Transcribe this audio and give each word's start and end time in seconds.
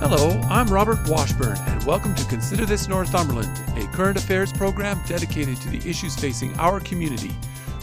Hello, 0.00 0.40
I'm 0.48 0.68
Robert 0.68 1.00
Washburn, 1.08 1.58
and 1.66 1.82
welcome 1.82 2.14
to 2.14 2.24
Consider 2.26 2.64
This 2.64 2.86
Northumberland, 2.86 3.50
a 3.76 3.84
current 3.88 4.16
affairs 4.16 4.52
program 4.52 5.00
dedicated 5.08 5.60
to 5.60 5.70
the 5.70 5.90
issues 5.90 6.14
facing 6.14 6.54
our 6.54 6.78
community. 6.78 7.32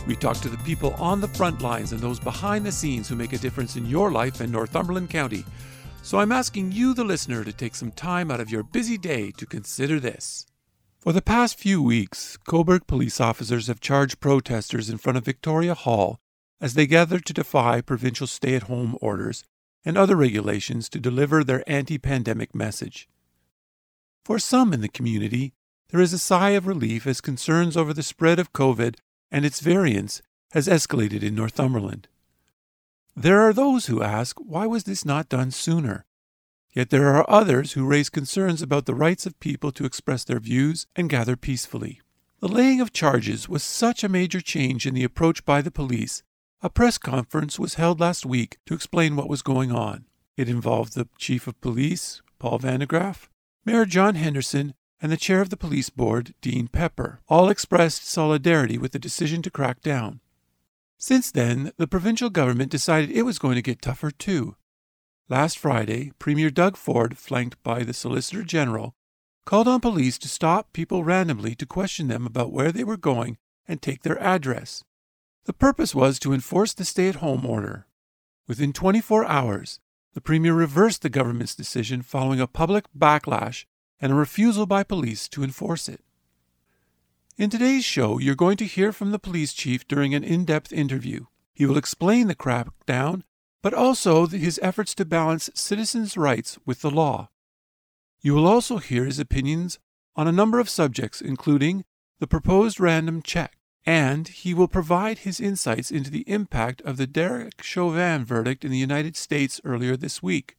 We 0.07 0.15
talk 0.15 0.37
to 0.37 0.47
the 0.47 0.57
people 0.59 0.93
on 0.93 1.19
the 1.19 1.27
front 1.27 1.61
lines 1.61 1.91
and 1.91 1.99
those 1.99 2.21
behind 2.21 2.65
the 2.65 2.71
scenes 2.71 3.09
who 3.09 3.17
make 3.17 3.33
a 3.33 3.37
difference 3.37 3.75
in 3.75 3.85
your 3.85 4.13
life 4.13 4.39
in 4.39 4.49
Northumberland 4.49 5.09
County. 5.09 5.43
So 6.03 6.19
I'm 6.19 6.31
asking 6.31 6.71
you, 6.71 6.93
the 6.93 7.03
listener, 7.03 7.43
to 7.43 7.51
take 7.51 7.75
some 7.75 7.91
time 7.91 8.31
out 8.31 8.39
of 8.39 8.49
your 8.49 8.63
busy 8.63 8.97
day 8.97 9.31
to 9.31 9.45
consider 9.45 9.99
this. 9.99 10.45
For 10.97 11.11
the 11.11 11.21
past 11.21 11.59
few 11.59 11.83
weeks, 11.83 12.37
Cobourg 12.47 12.87
police 12.87 13.19
officers 13.19 13.67
have 13.67 13.81
charged 13.81 14.21
protesters 14.21 14.89
in 14.89 14.99
front 14.99 15.17
of 15.17 15.25
Victoria 15.25 15.73
Hall 15.73 16.17
as 16.61 16.75
they 16.75 16.87
gather 16.87 17.19
to 17.19 17.33
defy 17.33 17.81
provincial 17.81 18.25
stay 18.25 18.55
at 18.55 18.63
home 18.63 18.97
orders 19.01 19.43
and 19.85 19.97
other 19.97 20.15
regulations 20.15 20.89
to 20.89 20.99
deliver 20.99 21.43
their 21.43 21.63
anti 21.69 21.97
pandemic 21.97 22.55
message. 22.55 23.07
For 24.25 24.39
some 24.39 24.73
in 24.73 24.81
the 24.81 24.89
community, 24.89 25.53
there 25.89 26.01
is 26.01 26.11
a 26.11 26.17
sigh 26.17 26.51
of 26.51 26.65
relief 26.65 27.05
as 27.05 27.21
concerns 27.21 27.77
over 27.77 27.93
the 27.93 28.03
spread 28.03 28.39
of 28.39 28.51
COVID 28.51 28.95
and 29.31 29.45
its 29.45 29.59
variants 29.59 30.21
has 30.51 30.67
escalated 30.67 31.21
in 31.21 31.35
Northumberland. 31.35 32.07
There 33.15 33.39
are 33.41 33.53
those 33.53 33.85
who 33.85 34.01
ask, 34.01 34.37
why 34.39 34.65
was 34.65 34.85
this 34.85 35.05
not 35.05 35.29
done 35.29 35.51
sooner? 35.51 36.05
Yet 36.73 36.89
there 36.89 37.13
are 37.13 37.29
others 37.29 37.73
who 37.73 37.85
raise 37.85 38.09
concerns 38.09 38.61
about 38.61 38.85
the 38.85 38.95
rights 38.95 39.25
of 39.25 39.39
people 39.39 39.71
to 39.71 39.85
express 39.85 40.25
their 40.25 40.39
views 40.39 40.87
and 40.95 41.09
gather 41.09 41.37
peacefully. 41.37 42.01
The 42.41 42.49
laying 42.49 42.81
of 42.81 42.91
charges 42.91 43.47
was 43.47 43.63
such 43.63 44.03
a 44.03 44.09
major 44.09 44.41
change 44.41 44.85
in 44.85 44.93
the 44.93 45.05
approach 45.05 45.45
by 45.45 45.61
the 45.61 45.71
police 45.71 46.23
a 46.65 46.69
press 46.71 46.97
conference 46.97 47.59
was 47.59 47.75
held 47.75 47.99
last 47.99 48.25
week 48.25 48.57
to 48.65 48.73
explain 48.73 49.15
what 49.15 49.29
was 49.29 49.43
going 49.43 49.71
on. 49.71 50.03
It 50.35 50.49
involved 50.49 50.95
the 50.95 51.07
Chief 51.19 51.45
of 51.45 51.61
Police, 51.61 52.23
Paul 52.39 52.57
VandeGraaf, 52.57 53.27
Mayor 53.63 53.85
John 53.85 54.15
Henderson, 54.15 54.73
and 54.99 55.11
the 55.11 55.15
Chair 55.15 55.41
of 55.41 55.51
the 55.51 55.57
Police 55.57 55.91
Board, 55.91 56.33
Dean 56.41 56.67
Pepper. 56.67 57.19
All 57.29 57.49
expressed 57.49 58.07
solidarity 58.07 58.79
with 58.79 58.93
the 58.93 58.97
decision 58.97 59.43
to 59.43 59.51
crack 59.51 59.81
down. 59.81 60.21
Since 60.97 61.29
then, 61.29 61.71
the 61.77 61.85
provincial 61.85 62.31
government 62.31 62.71
decided 62.71 63.11
it 63.11 63.27
was 63.27 63.37
going 63.37 63.57
to 63.57 63.61
get 63.61 63.79
tougher 63.79 64.09
too. 64.09 64.55
Last 65.29 65.59
Friday, 65.59 66.13
Premier 66.17 66.49
Doug 66.49 66.77
Ford, 66.77 67.15
flanked 67.15 67.61
by 67.61 67.83
the 67.83 67.93
Solicitor 67.93 68.41
General, 68.41 68.95
called 69.45 69.67
on 69.67 69.81
police 69.81 70.17
to 70.17 70.27
stop 70.27 70.73
people 70.73 71.03
randomly 71.03 71.53
to 71.53 71.67
question 71.67 72.07
them 72.07 72.25
about 72.25 72.51
where 72.51 72.71
they 72.71 72.83
were 72.83 72.97
going 72.97 73.37
and 73.67 73.83
take 73.83 74.01
their 74.01 74.19
address. 74.19 74.83
The 75.45 75.53
purpose 75.53 75.93
was 75.93 76.17
to 76.19 76.33
enforce 76.33 76.73
the 76.73 76.83
stay 76.83 77.07
at 77.07 77.15
home 77.15 77.45
order. 77.45 77.85
Within 78.47 78.73
24 78.73 79.25
hours, 79.25 79.79
the 80.13 80.21
Premier 80.21 80.53
reversed 80.53 81.03
the 81.03 81.09
government's 81.09 81.53
decision 81.53 82.01
following 82.01 82.39
a 82.39 82.47
public 82.47 82.85
backlash 82.97 83.65
and 83.99 84.11
a 84.11 84.15
refusal 84.15 84.65
by 84.65 84.83
police 84.83 85.27
to 85.29 85.43
enforce 85.43 85.87
it. 85.87 86.01
In 87.37 87.49
today's 87.49 87.85
show, 87.85 88.17
you're 88.17 88.33
going 88.33 88.57
to 88.57 88.65
hear 88.65 88.91
from 88.91 89.11
the 89.11 89.19
police 89.19 89.53
chief 89.53 89.87
during 89.87 90.15
an 90.15 90.23
in 90.23 90.45
depth 90.45 90.73
interview. 90.73 91.25
He 91.53 91.65
will 91.65 91.77
explain 91.77 92.27
the 92.27 92.35
crackdown, 92.35 93.21
but 93.61 93.73
also 93.73 94.25
his 94.25 94.59
efforts 94.63 94.95
to 94.95 95.05
balance 95.05 95.49
citizens' 95.53 96.17
rights 96.17 96.57
with 96.65 96.81
the 96.81 96.89
law. 96.89 97.29
You 98.21 98.33
will 98.33 98.47
also 98.47 98.77
hear 98.77 99.05
his 99.05 99.19
opinions 99.19 99.77
on 100.15 100.27
a 100.27 100.31
number 100.31 100.59
of 100.59 100.69
subjects, 100.69 101.21
including 101.21 101.85
the 102.19 102.27
proposed 102.27 102.79
random 102.79 103.21
check, 103.21 103.57
and 103.85 104.27
he 104.27 104.53
will 104.53 104.67
provide 104.67 105.19
his 105.19 105.39
insights 105.39 105.91
into 105.91 106.09
the 106.09 106.27
impact 106.27 106.81
of 106.81 106.97
the 106.97 107.05
Derek 107.05 107.61
Chauvin 107.61 108.25
verdict 108.25 108.65
in 108.65 108.71
the 108.71 108.77
United 108.77 109.15
States 109.15 109.61
earlier 109.63 109.95
this 109.95 110.23
week. 110.23 110.57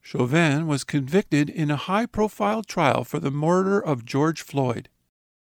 Chauvin 0.00 0.66
was 0.66 0.84
convicted 0.84 1.48
in 1.48 1.70
a 1.70 1.76
high 1.76 2.06
profile 2.06 2.62
trial 2.62 3.04
for 3.04 3.18
the 3.18 3.30
murder 3.30 3.80
of 3.80 4.04
George 4.04 4.42
Floyd. 4.42 4.88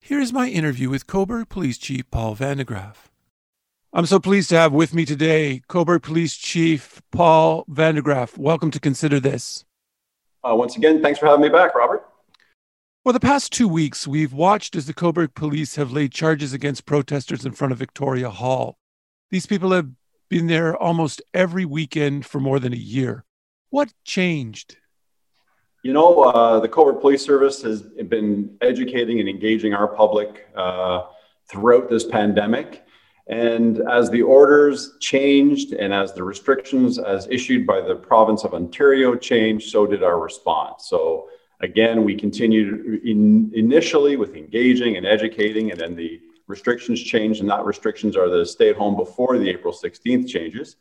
Here 0.00 0.20
is 0.20 0.32
my 0.32 0.48
interview 0.48 0.88
with 0.88 1.06
Cobourg 1.06 1.48
Police 1.48 1.76
Chief 1.76 2.10
Paul 2.10 2.36
VandeGraaf. 2.36 2.96
I'm 3.92 4.06
so 4.06 4.18
pleased 4.18 4.50
to 4.50 4.56
have 4.56 4.72
with 4.72 4.94
me 4.94 5.04
today 5.04 5.62
Cobourg 5.68 6.02
Police 6.02 6.36
Chief 6.36 7.02
Paul 7.10 7.64
VandeGraaf. 7.70 8.38
Welcome 8.38 8.70
to 8.70 8.80
Consider 8.80 9.20
This. 9.20 9.64
Uh, 10.42 10.54
once 10.54 10.76
again, 10.76 11.02
thanks 11.02 11.18
for 11.18 11.26
having 11.26 11.42
me 11.42 11.48
back, 11.48 11.74
Robert. 11.74 12.07
For 13.04 13.12
the 13.12 13.20
past 13.20 13.52
two 13.52 13.68
weeks, 13.68 14.08
we've 14.08 14.32
watched 14.32 14.74
as 14.74 14.86
the 14.86 14.92
Cobourg 14.92 15.32
police 15.34 15.76
have 15.76 15.92
laid 15.92 16.10
charges 16.12 16.52
against 16.52 16.84
protesters 16.84 17.46
in 17.46 17.52
front 17.52 17.72
of 17.72 17.78
Victoria 17.78 18.28
Hall. 18.28 18.76
These 19.30 19.46
people 19.46 19.70
have 19.70 19.88
been 20.28 20.48
there 20.48 20.76
almost 20.76 21.22
every 21.32 21.64
weekend 21.64 22.26
for 22.26 22.40
more 22.40 22.58
than 22.58 22.72
a 22.72 22.76
year. 22.76 23.24
What 23.70 23.92
changed? 24.04 24.76
You 25.84 25.92
know, 25.92 26.22
uh, 26.24 26.58
the 26.58 26.68
Cobourg 26.68 27.00
Police 27.00 27.24
Service 27.24 27.62
has 27.62 27.82
been 27.82 28.56
educating 28.60 29.20
and 29.20 29.28
engaging 29.28 29.74
our 29.74 29.88
public 29.88 30.48
uh, 30.56 31.04
throughout 31.48 31.88
this 31.88 32.04
pandemic. 32.04 32.84
And 33.28 33.80
as 33.88 34.10
the 34.10 34.22
orders 34.22 34.96
changed 35.00 35.72
and 35.72 35.94
as 35.94 36.14
the 36.14 36.24
restrictions 36.24 36.98
as 36.98 37.28
issued 37.30 37.64
by 37.64 37.80
the 37.80 37.94
province 37.94 38.42
of 38.42 38.54
Ontario 38.54 39.14
changed, 39.14 39.70
so 39.70 39.86
did 39.86 40.02
our 40.02 40.18
response. 40.18 40.88
So 40.88 41.28
Again, 41.60 42.04
we 42.04 42.14
continued 42.14 43.02
in, 43.04 43.50
initially 43.54 44.16
with 44.16 44.36
engaging 44.36 44.96
and 44.96 45.04
educating, 45.04 45.70
and 45.72 45.80
then 45.80 45.96
the 45.96 46.20
restrictions 46.46 47.02
changed, 47.02 47.40
and 47.40 47.50
that 47.50 47.64
restrictions 47.64 48.16
are 48.16 48.28
the 48.28 48.46
stay 48.46 48.70
at 48.70 48.76
home 48.76 48.96
before 48.96 49.38
the 49.38 49.48
April 49.48 49.74
16th 49.74 50.28
changes. 50.28 50.76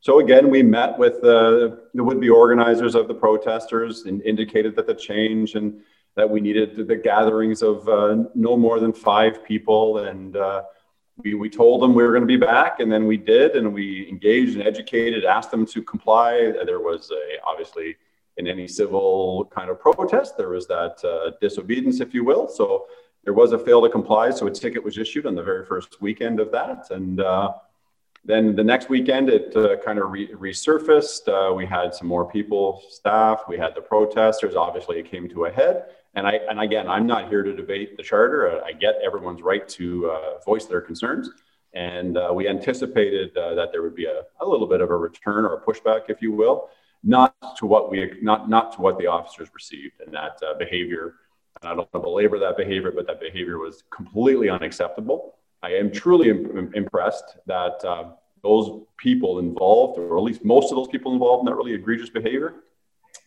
So 0.00 0.20
again, 0.20 0.50
we 0.50 0.62
met 0.62 0.98
with 0.98 1.14
uh, 1.24 1.76
the 1.94 2.04
would-be 2.04 2.28
organizers 2.28 2.94
of 2.94 3.08
the 3.08 3.14
protesters 3.14 4.04
and 4.04 4.20
indicated 4.22 4.76
that 4.76 4.86
the 4.86 4.94
change 4.94 5.54
and 5.54 5.80
that 6.16 6.28
we 6.28 6.40
needed 6.40 6.88
the 6.88 6.96
gatherings 6.96 7.62
of 7.62 7.88
uh, 7.88 8.16
no 8.34 8.56
more 8.56 8.80
than 8.80 8.92
five 8.92 9.44
people. 9.44 9.98
And 9.98 10.36
uh, 10.36 10.62
we, 11.16 11.34
we 11.34 11.48
told 11.48 11.82
them 11.82 11.94
we 11.94 12.02
were 12.02 12.10
going 12.10 12.22
to 12.22 12.26
be 12.26 12.36
back, 12.36 12.80
and 12.80 12.90
then 12.90 13.06
we 13.06 13.16
did, 13.16 13.54
and 13.56 13.72
we 13.72 14.08
engaged 14.08 14.56
and 14.56 14.66
educated, 14.66 15.24
asked 15.24 15.50
them 15.50 15.66
to 15.66 15.82
comply. 15.82 16.52
There 16.64 16.80
was 16.80 17.10
a, 17.10 17.38
obviously 17.46 17.96
in 18.36 18.46
any 18.46 18.68
civil 18.68 19.50
kind 19.54 19.70
of 19.70 19.80
protest. 19.80 20.36
There 20.36 20.50
was 20.50 20.66
that 20.66 21.02
uh, 21.04 21.32
disobedience, 21.40 22.00
if 22.00 22.12
you 22.12 22.24
will. 22.24 22.48
So 22.48 22.86
there 23.24 23.34
was 23.34 23.52
a 23.52 23.58
fail 23.58 23.82
to 23.82 23.88
comply. 23.88 24.30
So 24.30 24.46
a 24.46 24.50
ticket 24.50 24.82
was 24.82 24.98
issued 24.98 25.26
on 25.26 25.34
the 25.34 25.42
very 25.42 25.64
first 25.64 26.00
weekend 26.00 26.38
of 26.38 26.52
that. 26.52 26.90
And 26.90 27.20
uh, 27.20 27.54
then 28.24 28.54
the 28.54 28.64
next 28.64 28.88
weekend, 28.88 29.30
it 29.30 29.56
uh, 29.56 29.76
kind 29.84 29.98
of 29.98 30.10
re- 30.10 30.32
resurfaced. 30.34 31.28
Uh, 31.28 31.54
we 31.54 31.64
had 31.64 31.94
some 31.94 32.08
more 32.08 32.30
people, 32.30 32.82
staff. 32.90 33.42
We 33.48 33.56
had 33.56 33.74
the 33.74 33.80
protesters. 33.80 34.54
Obviously, 34.54 34.98
it 34.98 35.10
came 35.10 35.28
to 35.30 35.46
a 35.46 35.50
head. 35.50 35.86
And 36.14 36.26
I, 36.26 36.40
and 36.48 36.60
again, 36.60 36.88
I'm 36.88 37.06
not 37.06 37.28
here 37.28 37.42
to 37.42 37.54
debate 37.54 37.96
the 37.96 38.02
charter. 38.02 38.62
I 38.64 38.72
get 38.72 38.94
everyone's 39.04 39.42
right 39.42 39.68
to 39.70 40.10
uh, 40.10 40.38
voice 40.44 40.66
their 40.66 40.80
concerns. 40.80 41.30
And 41.74 42.16
uh, 42.16 42.30
we 42.32 42.48
anticipated 42.48 43.32
that 43.34 43.68
there 43.70 43.82
would 43.82 43.94
be 43.94 44.06
a, 44.06 44.22
a 44.40 44.46
little 44.46 44.66
bit 44.66 44.80
of 44.80 44.90
a 44.90 44.96
return 44.96 45.44
or 45.44 45.54
a 45.54 45.60
pushback, 45.60 46.08
if 46.08 46.22
you 46.22 46.32
will 46.32 46.70
not 47.06 47.34
to 47.56 47.66
what 47.66 47.90
we 47.90 48.12
not 48.20 48.50
not 48.50 48.72
to 48.72 48.82
what 48.82 48.98
the 48.98 49.06
officers 49.06 49.48
received 49.54 50.00
and 50.04 50.12
that 50.12 50.38
uh, 50.46 50.58
behavior 50.58 51.14
and 51.62 51.70
i 51.70 51.74
don't 51.74 51.78
want 51.78 51.92
to 51.92 52.00
belabor 52.00 52.38
that 52.38 52.56
behavior 52.56 52.90
but 52.90 53.06
that 53.06 53.20
behavior 53.20 53.58
was 53.58 53.84
completely 53.90 54.50
unacceptable. 54.50 55.34
I 55.62 55.70
am 55.70 55.90
truly 55.90 56.28
Im- 56.30 56.72
impressed 56.74 57.38
that 57.46 57.82
uh, 57.84 58.10
those 58.42 58.82
people 58.98 59.38
involved 59.38 59.98
or 59.98 60.18
at 60.18 60.22
least 60.22 60.44
most 60.44 60.70
of 60.70 60.76
those 60.76 60.88
people 60.88 61.12
involved 61.12 61.40
in 61.42 61.46
that 61.46 61.56
really 61.56 61.74
egregious 61.74 62.10
behavior 62.10 62.56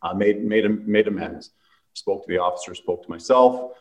uh, 0.04 0.14
made 0.14 0.44
made 0.44 0.88
made 0.88 1.08
amends. 1.08 1.52
Spoke 1.94 2.26
to 2.26 2.28
the 2.28 2.38
officer 2.38 2.76
spoke 2.76 3.04
to 3.04 3.10
myself 3.10 3.72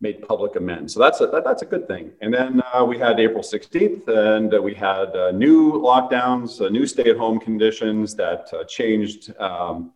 made 0.00 0.26
public 0.26 0.56
amends. 0.56 0.94
So 0.94 1.00
that's 1.00 1.20
a, 1.20 1.26
that, 1.26 1.44
that's 1.44 1.62
a 1.62 1.66
good 1.66 1.86
thing. 1.86 2.12
And 2.20 2.32
then 2.32 2.62
uh, 2.72 2.84
we 2.84 2.98
had 2.98 3.20
April 3.20 3.42
16th, 3.42 4.08
and 4.08 4.54
uh, 4.54 4.60
we 4.60 4.74
had 4.74 5.14
uh, 5.14 5.30
new 5.32 5.72
lockdowns, 5.72 6.64
uh, 6.64 6.70
new 6.70 6.86
stay-at-home 6.86 7.38
conditions 7.38 8.14
that 8.16 8.48
uh, 8.52 8.64
changed. 8.64 9.34
Um, 9.38 9.92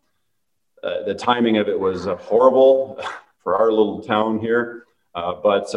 uh, 0.83 1.05
the 1.05 1.15
timing 1.15 1.57
of 1.57 1.69
it 1.69 1.79
was 1.79 2.05
horrible 2.05 3.01
for 3.43 3.57
our 3.57 3.71
little 3.71 4.03
town 4.03 4.39
here. 4.39 4.85
but 5.15 5.69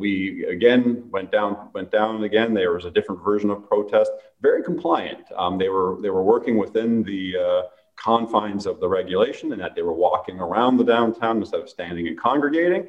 we 0.00 0.44
again 0.46 1.08
went 1.10 1.30
down, 1.30 1.68
went 1.72 1.92
down 1.92 2.24
again. 2.24 2.54
There 2.54 2.72
was 2.72 2.86
a 2.86 2.90
different 2.90 3.22
version 3.22 3.50
of 3.50 3.68
protest, 3.68 4.10
very 4.40 4.64
compliant. 4.64 5.24
Um, 5.36 5.58
they 5.58 5.68
were 5.68 5.98
they 6.02 6.10
were 6.10 6.24
working 6.24 6.56
within 6.56 7.04
the 7.04 7.68
confines 7.94 8.66
of 8.66 8.78
the 8.80 8.88
regulation 8.88 9.52
and 9.52 9.60
that 9.60 9.74
they 9.74 9.82
were 9.82 9.92
walking 9.92 10.38
around 10.38 10.76
the 10.76 10.84
downtown 10.84 11.38
instead 11.38 11.60
of 11.60 11.68
standing 11.68 12.08
and 12.08 12.18
congregating. 12.18 12.88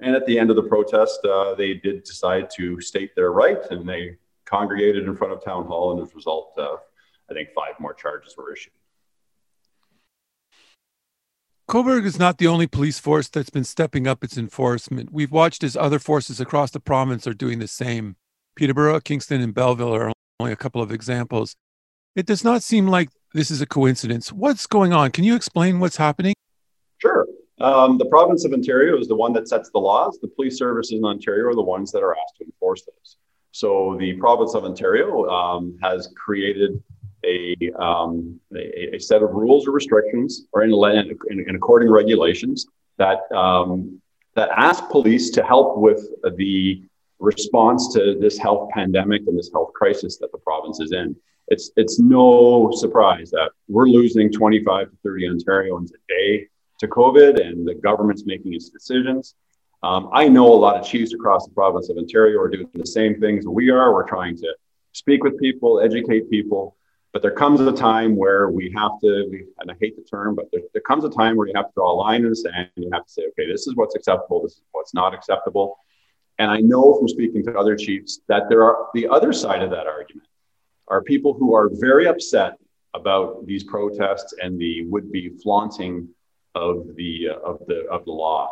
And 0.00 0.14
at 0.14 0.26
the 0.26 0.38
end 0.38 0.50
of 0.50 0.56
the 0.56 0.62
protest, 0.62 1.24
uh, 1.24 1.54
they 1.54 1.74
did 1.74 2.04
decide 2.04 2.50
to 2.56 2.80
state 2.80 3.14
their 3.14 3.32
right 3.32 3.64
and 3.70 3.88
they 3.88 4.16
congregated 4.44 5.04
in 5.04 5.16
front 5.16 5.32
of 5.32 5.42
town 5.42 5.66
hall. 5.66 5.92
And 5.92 6.02
as 6.02 6.12
a 6.12 6.14
result, 6.14 6.52
uh, 6.58 6.76
I 7.30 7.34
think 7.34 7.50
five 7.54 7.80
more 7.80 7.94
charges 7.94 8.36
were 8.36 8.52
issued. 8.52 8.72
Cobourg 11.68 12.04
is 12.04 12.18
not 12.18 12.38
the 12.38 12.46
only 12.46 12.68
police 12.68 13.00
force 13.00 13.28
that's 13.28 13.50
been 13.50 13.64
stepping 13.64 14.06
up 14.06 14.22
its 14.22 14.38
enforcement. 14.38 15.12
We've 15.12 15.32
watched 15.32 15.64
as 15.64 15.76
other 15.76 15.98
forces 15.98 16.40
across 16.40 16.70
the 16.70 16.78
province 16.78 17.26
are 17.26 17.34
doing 17.34 17.58
the 17.58 17.66
same. 17.66 18.14
Peterborough, 18.54 19.00
Kingston, 19.00 19.40
and 19.40 19.52
Belleville 19.52 19.92
are 19.92 20.12
only 20.38 20.52
a 20.52 20.56
couple 20.56 20.80
of 20.80 20.92
examples. 20.92 21.56
It 22.14 22.24
does 22.24 22.44
not 22.44 22.62
seem 22.62 22.86
like 22.86 23.10
this 23.34 23.50
is 23.50 23.60
a 23.60 23.66
coincidence. 23.66 24.32
What's 24.32 24.66
going 24.66 24.92
on? 24.92 25.10
Can 25.10 25.24
you 25.24 25.34
explain 25.34 25.80
what's 25.80 25.96
happening? 25.96 26.34
Sure. 26.98 27.26
Um, 27.58 27.96
the 27.96 28.04
province 28.06 28.44
of 28.44 28.52
Ontario 28.52 28.98
is 28.98 29.08
the 29.08 29.16
one 29.16 29.32
that 29.32 29.48
sets 29.48 29.70
the 29.70 29.78
laws. 29.78 30.18
The 30.20 30.28
police 30.28 30.58
services 30.58 30.98
in 30.98 31.04
Ontario 31.04 31.48
are 31.48 31.54
the 31.54 31.62
ones 31.62 31.90
that 31.92 32.02
are 32.02 32.12
asked 32.12 32.36
to 32.38 32.44
enforce 32.44 32.82
those. 32.82 33.16
So 33.52 33.96
the 33.98 34.12
province 34.14 34.54
of 34.54 34.64
Ontario 34.64 35.26
um, 35.28 35.78
has 35.82 36.12
created 36.14 36.82
a, 37.24 37.56
um, 37.78 38.38
a, 38.54 38.96
a, 38.96 39.00
set 39.00 39.22
of 39.22 39.30
rules 39.30 39.66
or 39.66 39.70
restrictions 39.70 40.46
or 40.52 40.62
in, 40.62 40.70
in, 40.70 41.44
in 41.48 41.56
according 41.56 41.90
regulations 41.90 42.66
that, 42.98 43.20
um, 43.34 44.00
that 44.34 44.50
ask 44.50 44.88
police 44.90 45.30
to 45.30 45.42
help 45.42 45.78
with 45.78 46.06
the 46.36 46.82
response 47.18 47.92
to 47.94 48.18
this 48.20 48.36
health 48.36 48.68
pandemic 48.74 49.22
and 49.26 49.36
this 49.36 49.50
health 49.50 49.72
crisis 49.72 50.18
that 50.18 50.30
the 50.30 50.38
province 50.38 50.78
is 50.78 50.92
in. 50.92 51.16
It's, 51.48 51.70
it's 51.76 51.98
no 51.98 52.70
surprise 52.72 53.30
that 53.30 53.52
we're 53.68 53.88
losing 53.88 54.30
25 54.30 54.90
to 54.90 54.96
30 55.02 55.28
Ontarians 55.28 55.90
a 55.92 55.98
day 56.08 56.48
to 56.78 56.88
COVID 56.88 57.40
and 57.40 57.66
the 57.66 57.74
government's 57.74 58.24
making 58.26 58.54
its 58.54 58.70
decisions. 58.70 59.34
Um, 59.82 60.10
I 60.12 60.28
know 60.28 60.52
a 60.52 60.54
lot 60.54 60.76
of 60.76 60.86
chiefs 60.86 61.12
across 61.14 61.46
the 61.46 61.52
province 61.52 61.88
of 61.90 61.96
Ontario 61.96 62.40
are 62.40 62.48
doing 62.48 62.68
the 62.74 62.86
same 62.86 63.20
things 63.20 63.46
we 63.46 63.70
are. 63.70 63.92
We're 63.92 64.08
trying 64.08 64.36
to 64.38 64.54
speak 64.92 65.22
with 65.22 65.38
people, 65.38 65.80
educate 65.80 66.30
people, 66.30 66.76
but 67.12 67.22
there 67.22 67.32
comes 67.32 67.60
a 67.60 67.72
time 67.72 68.16
where 68.16 68.50
we 68.50 68.72
have 68.76 68.92
to, 69.00 69.28
we, 69.30 69.46
and 69.60 69.70
I 69.70 69.74
hate 69.80 69.96
the 69.96 70.02
term, 70.02 70.34
but 70.34 70.46
there, 70.52 70.62
there, 70.72 70.82
comes 70.82 71.04
a 71.04 71.10
time 71.10 71.36
where 71.36 71.46
you 71.46 71.52
have 71.54 71.66
to 71.66 71.72
draw 71.74 71.92
a 71.92 71.94
line 71.94 72.24
in 72.24 72.30
the 72.30 72.36
sand 72.36 72.70
and 72.76 72.84
you 72.84 72.90
have 72.92 73.06
to 73.06 73.12
say, 73.12 73.22
okay, 73.28 73.50
this 73.50 73.66
is 73.66 73.74
what's 73.74 73.94
acceptable, 73.94 74.42
this 74.42 74.52
is 74.52 74.62
what's 74.72 74.92
not 74.92 75.14
acceptable. 75.14 75.78
And 76.38 76.50
I 76.50 76.58
know 76.58 76.98
from 76.98 77.08
speaking 77.08 77.44
to 77.44 77.58
other 77.58 77.76
chiefs 77.76 78.20
that 78.28 78.48
there 78.48 78.64
are 78.64 78.88
the 78.94 79.08
other 79.08 79.32
side 79.32 79.62
of 79.62 79.70
that 79.70 79.86
argument 79.86 80.28
are 80.88 81.02
people 81.02 81.32
who 81.34 81.54
are 81.54 81.70
very 81.72 82.06
upset 82.06 82.58
about 82.94 83.46
these 83.46 83.64
protests 83.64 84.34
and 84.42 84.58
the 84.58 84.84
would-be 84.86 85.30
flaunting 85.42 86.08
of 86.56 86.96
the 86.96 87.28
uh, 87.30 87.50
of 87.50 87.60
the 87.68 87.86
of 87.90 88.04
the 88.04 88.12
law. 88.12 88.50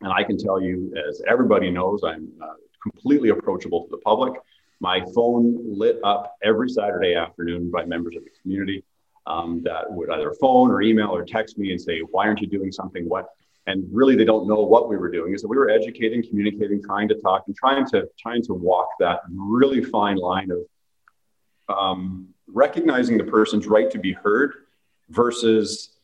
And 0.00 0.12
I 0.12 0.22
can 0.24 0.36
tell 0.36 0.60
you, 0.60 0.92
as 1.08 1.22
everybody 1.28 1.70
knows, 1.70 2.02
I'm 2.04 2.28
uh, 2.42 2.54
completely 2.82 3.30
approachable 3.30 3.84
to 3.84 3.90
the 3.90 3.98
public 3.98 4.34
my 4.80 5.00
phone 5.14 5.78
lit 5.78 5.98
up 6.04 6.36
every 6.42 6.68
Saturday 6.68 7.14
afternoon 7.14 7.70
by 7.70 7.84
members 7.84 8.16
of 8.16 8.24
the 8.24 8.30
community 8.42 8.84
um, 9.26 9.62
that 9.64 9.90
would 9.90 10.10
either 10.10 10.32
phone 10.40 10.70
or 10.70 10.82
email 10.82 11.08
or 11.08 11.24
text 11.24 11.58
me 11.58 11.70
and 11.70 11.80
say, 11.80 12.00
"Why 12.00 12.26
aren't 12.26 12.40
you 12.40 12.46
doing 12.46 12.70
something?" 12.70 13.08
What 13.08 13.26
and 13.66 13.84
really 13.90 14.14
they 14.14 14.24
don't 14.24 14.46
know 14.46 14.60
what 14.60 14.88
we 14.88 14.96
were 14.96 15.10
doing 15.10 15.34
is 15.34 15.42
that 15.42 15.48
we 15.48 15.56
were 15.56 15.70
educating 15.70 16.22
communicating 16.22 16.82
trying 16.82 17.08
to 17.08 17.14
talk 17.16 17.44
and 17.46 17.56
trying 17.56 17.86
to 17.86 18.08
trying 18.18 18.42
to 18.42 18.54
walk 18.54 18.88
that 19.00 19.20
really 19.28 19.82
fine 19.82 20.16
line 20.16 20.50
of 20.50 21.76
um, 21.76 22.28
recognizing 22.46 23.18
the 23.18 23.24
person's 23.24 23.66
right 23.66 23.90
to 23.90 23.98
be 23.98 24.12
heard 24.12 24.52
versus 25.08 25.96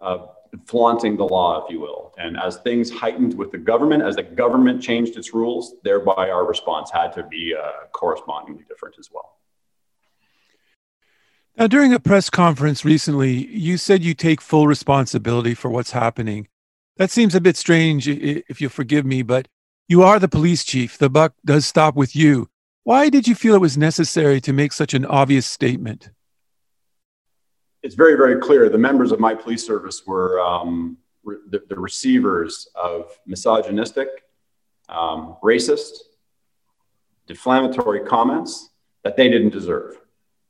uh, 0.00 0.26
flaunting 0.66 1.16
the 1.16 1.24
law, 1.24 1.64
if 1.64 1.70
you 1.70 1.80
will. 1.80 2.12
And 2.18 2.38
as 2.38 2.56
things 2.58 2.90
heightened 2.90 3.34
with 3.34 3.52
the 3.52 3.58
government, 3.58 4.02
as 4.02 4.16
the 4.16 4.22
government 4.22 4.82
changed 4.82 5.16
its 5.16 5.32
rules, 5.32 5.74
thereby 5.82 6.30
our 6.30 6.44
response 6.44 6.90
had 6.90 7.12
to 7.14 7.22
be 7.22 7.54
uh, 7.54 7.86
correspondingly 7.92 8.64
different 8.68 8.96
as 8.98 9.10
well. 9.10 9.36
Now, 11.56 11.66
during 11.66 11.92
a 11.92 12.00
press 12.00 12.30
conference 12.30 12.84
recently, 12.84 13.46
you 13.46 13.76
said 13.76 14.02
you 14.02 14.14
take 14.14 14.40
full 14.40 14.66
responsibility 14.66 15.54
for 15.54 15.70
what's 15.70 15.90
happening. 15.90 16.48
That 16.96 17.10
seems 17.10 17.34
a 17.34 17.40
bit 17.40 17.56
strange, 17.56 18.08
if 18.08 18.60
you'll 18.60 18.70
forgive 18.70 19.04
me, 19.04 19.22
but 19.22 19.48
you 19.88 20.02
are 20.02 20.18
the 20.18 20.28
police 20.28 20.64
chief. 20.64 20.96
The 20.96 21.10
buck 21.10 21.34
does 21.44 21.66
stop 21.66 21.94
with 21.94 22.16
you. 22.16 22.48
Why 22.84 23.08
did 23.08 23.28
you 23.28 23.34
feel 23.34 23.54
it 23.54 23.60
was 23.60 23.78
necessary 23.78 24.40
to 24.40 24.52
make 24.52 24.72
such 24.72 24.94
an 24.94 25.04
obvious 25.04 25.46
statement? 25.46 26.10
It's 27.82 27.94
very, 27.94 28.14
very 28.16 28.40
clear 28.40 28.68
the 28.68 28.78
members 28.78 29.12
of 29.12 29.20
my 29.20 29.34
police 29.34 29.66
service 29.66 30.06
were 30.06 30.40
um, 30.40 30.96
re- 31.24 31.38
the, 31.50 31.62
the, 31.68 31.78
receivers 31.78 32.68
of 32.74 33.10
misogynistic, 33.26 34.08
um, 34.88 35.36
racist, 35.42 35.92
defamatory 37.26 38.00
comments 38.00 38.70
that 39.04 39.16
they 39.16 39.28
didn't 39.28 39.50
deserve. 39.50 40.00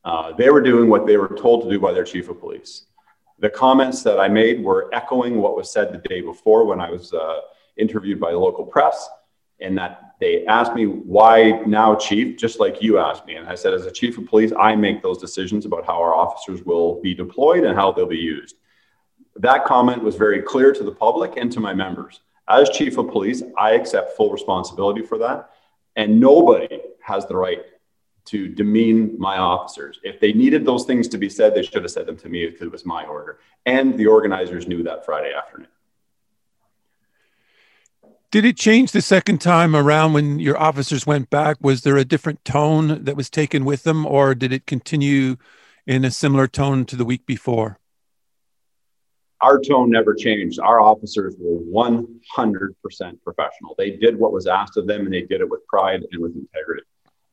Uh, 0.04 0.32
they 0.32 0.50
were 0.50 0.60
doing 0.60 0.88
what 0.88 1.06
they 1.06 1.16
were 1.16 1.34
told 1.36 1.62
to 1.62 1.70
do 1.70 1.80
by 1.80 1.92
their 1.92 2.04
chief 2.04 2.28
of 2.28 2.40
police. 2.40 2.86
The 3.38 3.50
comments 3.50 4.02
that 4.02 4.20
I 4.20 4.28
made 4.28 4.62
were 4.62 4.90
echoing 4.92 5.40
what 5.40 5.56
was 5.56 5.72
said 5.72 5.92
the 5.92 6.08
day 6.08 6.20
before 6.20 6.64
when 6.64 6.80
I 6.80 6.90
was 6.90 7.12
uh, 7.12 7.40
interviewed 7.76 8.20
by 8.20 8.32
the 8.32 8.38
local 8.38 8.64
press 8.64 9.08
in 9.62 9.74
that 9.76 10.14
they 10.20 10.46
asked 10.46 10.74
me 10.74 10.86
why 10.86 11.62
now 11.66 11.94
chief? 11.94 12.36
Just 12.36 12.60
like 12.60 12.82
you 12.82 12.98
asked 12.98 13.26
me. 13.26 13.36
And 13.36 13.48
i 13.48 13.54
said 13.54 13.74
as 13.74 13.86
a 13.86 13.90
chief 13.90 14.18
of 14.18 14.26
police 14.26 14.52
i 14.58 14.76
make 14.76 15.02
those 15.02 15.18
decisions 15.18 15.64
about 15.66 15.86
how 15.86 16.00
our 16.00 16.14
officers 16.14 16.62
will 16.62 17.00
be 17.00 17.14
deployed 17.14 17.64
and 17.64 17.74
how 17.74 17.92
they'll 17.92 18.06
be 18.06 18.16
used. 18.16 18.56
That 19.36 19.64
comment 19.64 20.02
was 20.02 20.16
very 20.16 20.42
clear 20.42 20.72
to 20.72 20.84
the 20.84 20.92
public 20.92 21.36
and 21.36 21.50
to 21.52 21.60
my 21.60 21.72
members. 21.74 22.20
As 22.48 22.70
chief 22.70 22.98
of 22.98 23.08
police 23.08 23.42
i 23.58 23.72
accept 23.72 24.16
full 24.16 24.30
responsibility 24.30 25.02
for 25.02 25.18
that 25.18 25.50
and 25.96 26.20
nobody 26.20 26.80
has 27.00 27.26
the 27.26 27.36
right 27.36 27.62
to 28.24 28.48
demean 28.48 29.16
my 29.18 29.38
officers. 29.38 29.98
If 30.04 30.20
they 30.20 30.32
needed 30.32 30.64
those 30.64 30.84
things 30.84 31.08
to 31.08 31.18
be 31.18 31.28
said 31.28 31.54
they 31.54 31.62
should 31.62 31.82
have 31.82 31.90
said 31.90 32.06
them 32.06 32.16
to 32.18 32.28
me 32.28 32.46
because 32.46 32.62
it 32.62 32.72
was 32.72 32.86
my 32.86 33.04
order. 33.04 33.40
And 33.66 33.98
the 33.98 34.06
organizers 34.06 34.68
knew 34.68 34.82
that 34.84 35.04
friday 35.04 35.32
afternoon 35.34 35.68
did 38.32 38.46
it 38.46 38.56
change 38.56 38.92
the 38.92 39.02
second 39.02 39.42
time 39.42 39.76
around 39.76 40.14
when 40.14 40.38
your 40.38 40.58
officers 40.58 41.06
went 41.06 41.28
back? 41.28 41.58
Was 41.60 41.82
there 41.82 41.98
a 41.98 42.04
different 42.04 42.42
tone 42.46 43.04
that 43.04 43.14
was 43.14 43.28
taken 43.28 43.62
with 43.66 43.82
them, 43.82 44.06
or 44.06 44.34
did 44.34 44.54
it 44.54 44.66
continue 44.66 45.36
in 45.86 46.02
a 46.02 46.10
similar 46.10 46.48
tone 46.48 46.86
to 46.86 46.96
the 46.96 47.04
week 47.04 47.26
before? 47.26 47.78
Our 49.42 49.60
tone 49.60 49.90
never 49.90 50.14
changed. 50.14 50.58
Our 50.60 50.80
officers 50.80 51.34
were 51.38 51.58
100% 51.58 52.72
professional. 53.22 53.74
They 53.76 53.90
did 53.90 54.18
what 54.18 54.32
was 54.32 54.46
asked 54.46 54.78
of 54.78 54.86
them 54.86 55.04
and 55.04 55.12
they 55.12 55.22
did 55.22 55.42
it 55.42 55.50
with 55.50 55.66
pride 55.66 56.00
and 56.10 56.22
with 56.22 56.34
integrity. 56.34 56.84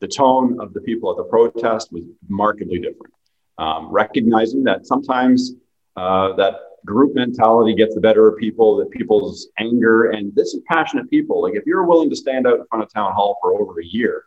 The 0.02 0.08
tone 0.08 0.60
of 0.60 0.74
the 0.74 0.82
people 0.82 1.12
at 1.12 1.18
the 1.18 1.24
protest 1.24 1.94
was 1.94 2.04
markedly 2.28 2.80
different, 2.80 3.14
um, 3.58 3.90
recognizing 3.90 4.64
that 4.64 4.88
sometimes 4.88 5.54
uh, 5.96 6.34
that 6.34 6.56
group 6.86 7.16
mentality 7.16 7.74
gets 7.74 7.96
the 7.96 8.02
better 8.02 8.28
of 8.28 8.38
people, 8.38 8.78
that 8.78 8.90
people's 8.92 9.48
anger, 9.60 10.12
and 10.12 10.34
this 10.36 10.54
is 10.54 10.62
passionate 10.68 11.10
people. 11.10 11.42
Like 11.42 11.56
if 11.56 11.66
you're 11.66 11.86
willing 11.86 12.10
to 12.10 12.16
stand 12.16 12.48
out 12.48 12.60
in 12.60 12.66
front 12.68 12.84
of 12.84 12.94
town 12.94 13.14
hall 13.14 13.38
for 13.42 13.60
over 13.60 13.80
a 13.80 13.86
year, 13.86 14.26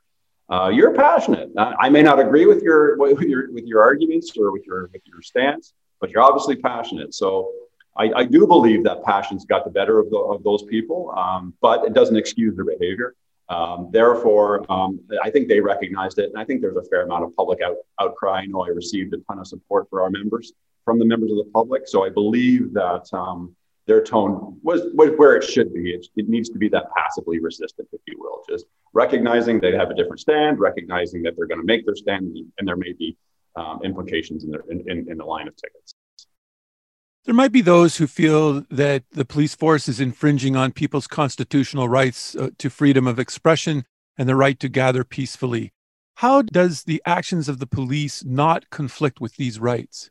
uh, 0.51 0.69
you're 0.69 0.95
passionate. 0.95 1.51
I 1.57 1.89
may 1.89 2.03
not 2.03 2.21
agree 2.21 2.47
with 2.47 2.63
your 2.63 2.97
with 2.99 3.23
your 3.23 3.53
with 3.53 3.65
your 3.65 3.83
arguments 3.83 4.37
or 4.37 4.53
with 4.53 4.67
your 4.67 4.89
with 4.93 5.03
your 5.07 5.23
stance, 5.23 5.73
but 6.01 6.11
you're 6.11 6.23
obviously 6.23 6.57
passionate. 6.57 7.15
So 7.15 7.53
I, 7.97 8.11
I 8.17 8.25
do 8.25 8.47
believe 8.47 8.85
that 8.85 9.03
passion's 9.05 9.45
got 9.45 9.65
the 9.65 9.71
better 9.71 9.99
of, 9.99 10.09
the, 10.11 10.17
of 10.17 10.43
those 10.43 10.63
people, 10.63 11.13
um, 11.17 11.53
but 11.61 11.85
it 11.85 11.93
doesn't 11.93 12.17
excuse 12.17 12.57
their 12.57 12.65
behavior. 12.65 13.15
Um, 13.49 13.91
therefore, 13.93 14.65
um, 14.73 15.01
I 15.23 15.29
think 15.31 15.49
they 15.49 15.61
recognized 15.61 16.19
it, 16.19 16.31
and 16.31 16.39
I 16.39 16.45
think 16.45 16.63
there's 16.63 16.77
a 16.77 16.85
fair 16.85 17.03
amount 17.03 17.25
of 17.25 17.37
public 17.37 17.61
out, 17.61 17.77
outcry. 18.01 18.41
I 18.41 18.47
know 18.47 18.65
I 18.65 18.69
received 18.69 19.13
a 19.13 19.19
ton 19.19 19.39
of 19.39 19.47
support 19.47 19.91
for 19.91 20.01
our 20.01 20.11
members 20.11 20.55
from 20.85 20.99
the 20.99 21.05
members 21.05 21.31
of 21.31 21.39
the 21.39 21.51
public. 21.53 21.87
So 21.87 22.05
I 22.05 22.11
believe 22.11 22.73
that 22.75 23.07
um, 23.13 23.55
their 23.87 24.03
tone 24.03 24.59
was, 24.63 24.83
was, 24.95 25.11
where 25.17 25.37
it 25.37 25.45
should 25.45 25.73
be. 25.73 25.91
It, 25.91 26.07
it, 26.17 26.29
needs 26.29 26.49
to 26.51 26.59
be 26.59 26.69
that 26.71 26.87
passively 26.97 27.41
resistant, 27.41 27.89
if 27.93 28.01
you 28.07 28.17
will, 28.19 28.43
just 28.49 28.67
recognizing 28.93 29.61
they 29.61 29.73
have 29.73 29.91
a 29.91 29.95
different 29.95 30.21
stand, 30.21 30.61
recognizing 30.61 31.23
that 31.23 31.35
they're 31.37 31.47
going 31.47 31.61
to 31.61 31.67
make 31.67 31.85
their 31.85 31.97
stand, 31.97 32.37
and 32.59 32.69
there 32.69 32.77
may 32.77 32.93
be 32.93 33.17
um, 33.57 33.81
implications 33.85 34.45
in, 34.45 34.51
their, 34.51 34.63
in, 34.71 34.81
in, 34.89 35.11
in 35.11 35.19
the 35.19 35.25
line 35.25 35.49
of 35.49 35.57
tickets. 35.57 35.95
There 37.25 37.35
might 37.35 37.53
be 37.53 37.61
those 37.61 37.99
who 37.99 38.09
feel 38.09 38.65
that 38.71 39.05
the 39.13 39.25
police 39.25 39.55
force 39.55 39.89
is 39.89 40.01
infringing 40.01 40.57
on 40.57 40.73
people's 40.73 41.07
constitutional 41.07 41.89
rights 41.89 42.35
uh, 42.35 42.51
to 42.59 42.69
freedom 42.69 43.07
of 43.07 43.21
expression 43.21 43.85
and 44.19 44.29
the 44.29 44.35
right 44.35 44.59
to 44.59 44.69
gather 44.69 45.05
peacefully. 45.05 45.73
How 46.17 46.43
does 46.43 46.85
the 46.85 47.01
actions 47.07 47.49
of 47.49 47.59
the 47.59 47.67
police 47.67 48.25
not 48.25 48.71
conflict 48.71 49.21
with 49.21 49.37
these 49.37 49.59
rights? 49.59 50.11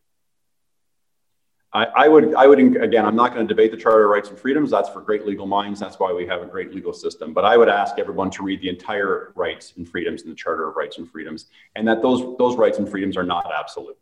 I, 1.74 1.86
I, 1.86 2.08
would, 2.10 2.36
I 2.36 2.48
would, 2.48 2.60
again, 2.60 3.06
I'm 3.06 3.16
not 3.16 3.34
going 3.34 3.48
to 3.48 3.54
debate 3.54 3.72
the 3.72 3.78
Charter 3.78 4.04
of 4.04 4.12
Rights 4.12 4.30
and 4.30 4.38
Freedoms. 4.38 4.70
That's 4.72 4.90
for 4.90 5.00
great 5.00 5.26
legal 5.26 5.46
minds. 5.48 5.80
That's 5.80 6.00
why 6.00 6.12
we 6.12 6.28
have 6.28 6.42
a 6.42 6.46
great 6.46 6.74
legal 6.74 6.92
system. 6.92 7.34
But 7.34 7.46
I 7.46 7.56
would 7.56 7.70
ask 7.70 7.98
everyone 7.98 8.30
to 8.32 8.44
read 8.44 8.62
the 8.62 8.68
entire 8.68 9.32
rights 9.36 9.74
and 9.78 9.88
freedoms 9.88 10.24
in 10.24 10.30
the 10.30 10.36
Charter 10.36 10.68
of 10.68 10.76
Rights 10.76 10.98
and 10.98 11.10
Freedoms, 11.10 11.46
and 11.76 11.88
that 11.88 12.02
those 12.02 12.38
those 12.38 12.58
rights 12.58 12.78
and 12.78 12.90
freedoms 12.90 13.16
are 13.16 13.24
not 13.24 13.50
absolute. 13.58 13.98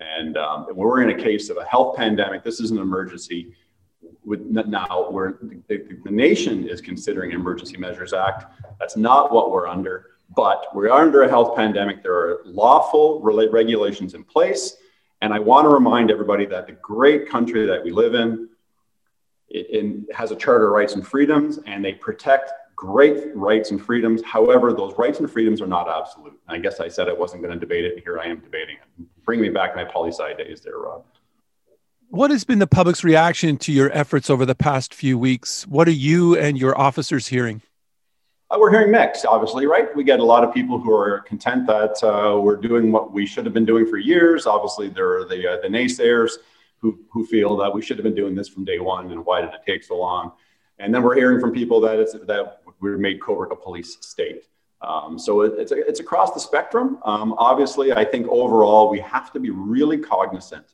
And 0.00 0.36
um, 0.36 0.66
we're 0.72 1.02
in 1.02 1.10
a 1.10 1.22
case 1.22 1.48
of 1.48 1.58
a 1.58 1.64
health 1.64 1.96
pandemic. 1.96 2.42
This 2.42 2.58
is 2.58 2.72
an 2.72 2.78
emergency. 2.78 3.54
With 4.24 4.40
now, 4.42 5.10
where 5.10 5.38
the, 5.68 5.98
the 6.04 6.10
nation 6.10 6.68
is 6.68 6.80
considering 6.80 7.32
Emergency 7.32 7.76
Measures 7.76 8.12
Act. 8.12 8.46
That's 8.78 8.96
not 8.96 9.32
what 9.32 9.50
we're 9.52 9.68
under, 9.68 10.10
but 10.36 10.66
we're 10.74 10.90
under 10.90 11.22
a 11.22 11.28
health 11.28 11.56
pandemic. 11.56 12.02
There 12.02 12.14
are 12.14 12.42
lawful 12.44 13.20
regulations 13.20 14.14
in 14.14 14.24
place. 14.24 14.76
And 15.22 15.32
I 15.32 15.38
want 15.38 15.66
to 15.66 15.68
remind 15.68 16.10
everybody 16.10 16.46
that 16.46 16.66
the 16.66 16.72
great 16.72 17.28
country 17.28 17.64
that 17.64 17.84
we 17.84 17.92
live 17.92 18.14
in, 18.14 18.48
it, 19.48 19.66
it 19.70 20.14
has 20.14 20.32
a 20.32 20.36
charter 20.36 20.66
of 20.66 20.72
rights 20.72 20.94
and 20.94 21.06
freedoms, 21.06 21.60
and 21.64 21.84
they 21.84 21.92
protect 21.94 22.50
great 22.74 23.34
rights 23.36 23.70
and 23.70 23.80
freedoms. 23.80 24.20
However, 24.24 24.72
those 24.72 24.98
rights 24.98 25.20
and 25.20 25.30
freedoms 25.30 25.62
are 25.62 25.68
not 25.68 25.88
absolute. 25.88 26.36
I 26.48 26.58
guess 26.58 26.80
I 26.80 26.88
said 26.88 27.08
I 27.08 27.12
wasn't 27.12 27.42
going 27.42 27.54
to 27.54 27.60
debate 27.60 27.84
it, 27.84 27.92
and 27.92 28.02
here 28.02 28.18
I 28.18 28.26
am 28.26 28.40
debating 28.40 28.76
it. 28.76 29.06
Bring 29.24 29.40
me 29.40 29.48
back 29.48 29.76
my 29.76 29.84
poli 29.84 30.10
sci 30.10 30.34
days 30.34 30.60
there, 30.62 30.78
Rob. 30.78 31.04
What 32.08 32.32
has 32.32 32.42
been 32.42 32.58
the 32.58 32.66
public's 32.66 33.04
reaction 33.04 33.56
to 33.58 33.72
your 33.72 33.92
efforts 33.96 34.28
over 34.28 34.44
the 34.44 34.56
past 34.56 34.92
few 34.92 35.16
weeks? 35.16 35.68
What 35.68 35.86
are 35.86 35.92
you 35.92 36.36
and 36.36 36.58
your 36.58 36.76
officers 36.76 37.28
hearing? 37.28 37.62
Uh, 38.52 38.58
we're 38.58 38.70
hearing 38.70 38.90
mixed, 38.90 39.24
obviously, 39.24 39.64
right? 39.64 39.96
We 39.96 40.04
get 40.04 40.20
a 40.20 40.24
lot 40.24 40.44
of 40.44 40.52
people 40.52 40.78
who 40.78 40.92
are 40.92 41.20
content 41.20 41.66
that 41.66 42.04
uh, 42.04 42.38
we're 42.38 42.56
doing 42.56 42.92
what 42.92 43.10
we 43.10 43.24
should 43.24 43.46
have 43.46 43.54
been 43.54 43.64
doing 43.64 43.86
for 43.86 43.96
years. 43.96 44.46
Obviously, 44.46 44.90
there 44.90 45.16
are 45.16 45.24
the, 45.24 45.52
uh, 45.52 45.60
the 45.62 45.68
naysayers 45.68 46.32
who, 46.76 47.00
who 47.10 47.24
feel 47.24 47.56
that 47.56 47.72
we 47.72 47.80
should 47.80 47.96
have 47.96 48.04
been 48.04 48.14
doing 48.14 48.34
this 48.34 48.48
from 48.48 48.66
day 48.66 48.78
one 48.78 49.10
and 49.10 49.24
why 49.24 49.40
did 49.40 49.54
it 49.54 49.60
take 49.64 49.82
so 49.82 49.96
long? 49.96 50.32
And 50.78 50.94
then 50.94 51.02
we're 51.02 51.14
hearing 51.14 51.40
from 51.40 51.52
people 51.52 51.80
that 51.80 51.98
it's 51.98 52.12
that 52.12 52.60
we 52.80 52.94
made 52.98 53.20
Cobourg 53.20 53.52
a 53.52 53.56
police 53.56 53.96
state. 54.02 54.44
Um, 54.82 55.18
so 55.18 55.40
it, 55.42 55.54
it's, 55.56 55.72
it's 55.72 56.00
across 56.00 56.34
the 56.34 56.40
spectrum. 56.40 56.98
Um, 57.06 57.34
obviously, 57.38 57.94
I 57.94 58.04
think 58.04 58.26
overall 58.28 58.90
we 58.90 59.00
have 59.00 59.32
to 59.32 59.40
be 59.40 59.48
really 59.48 59.96
cognizant 59.96 60.66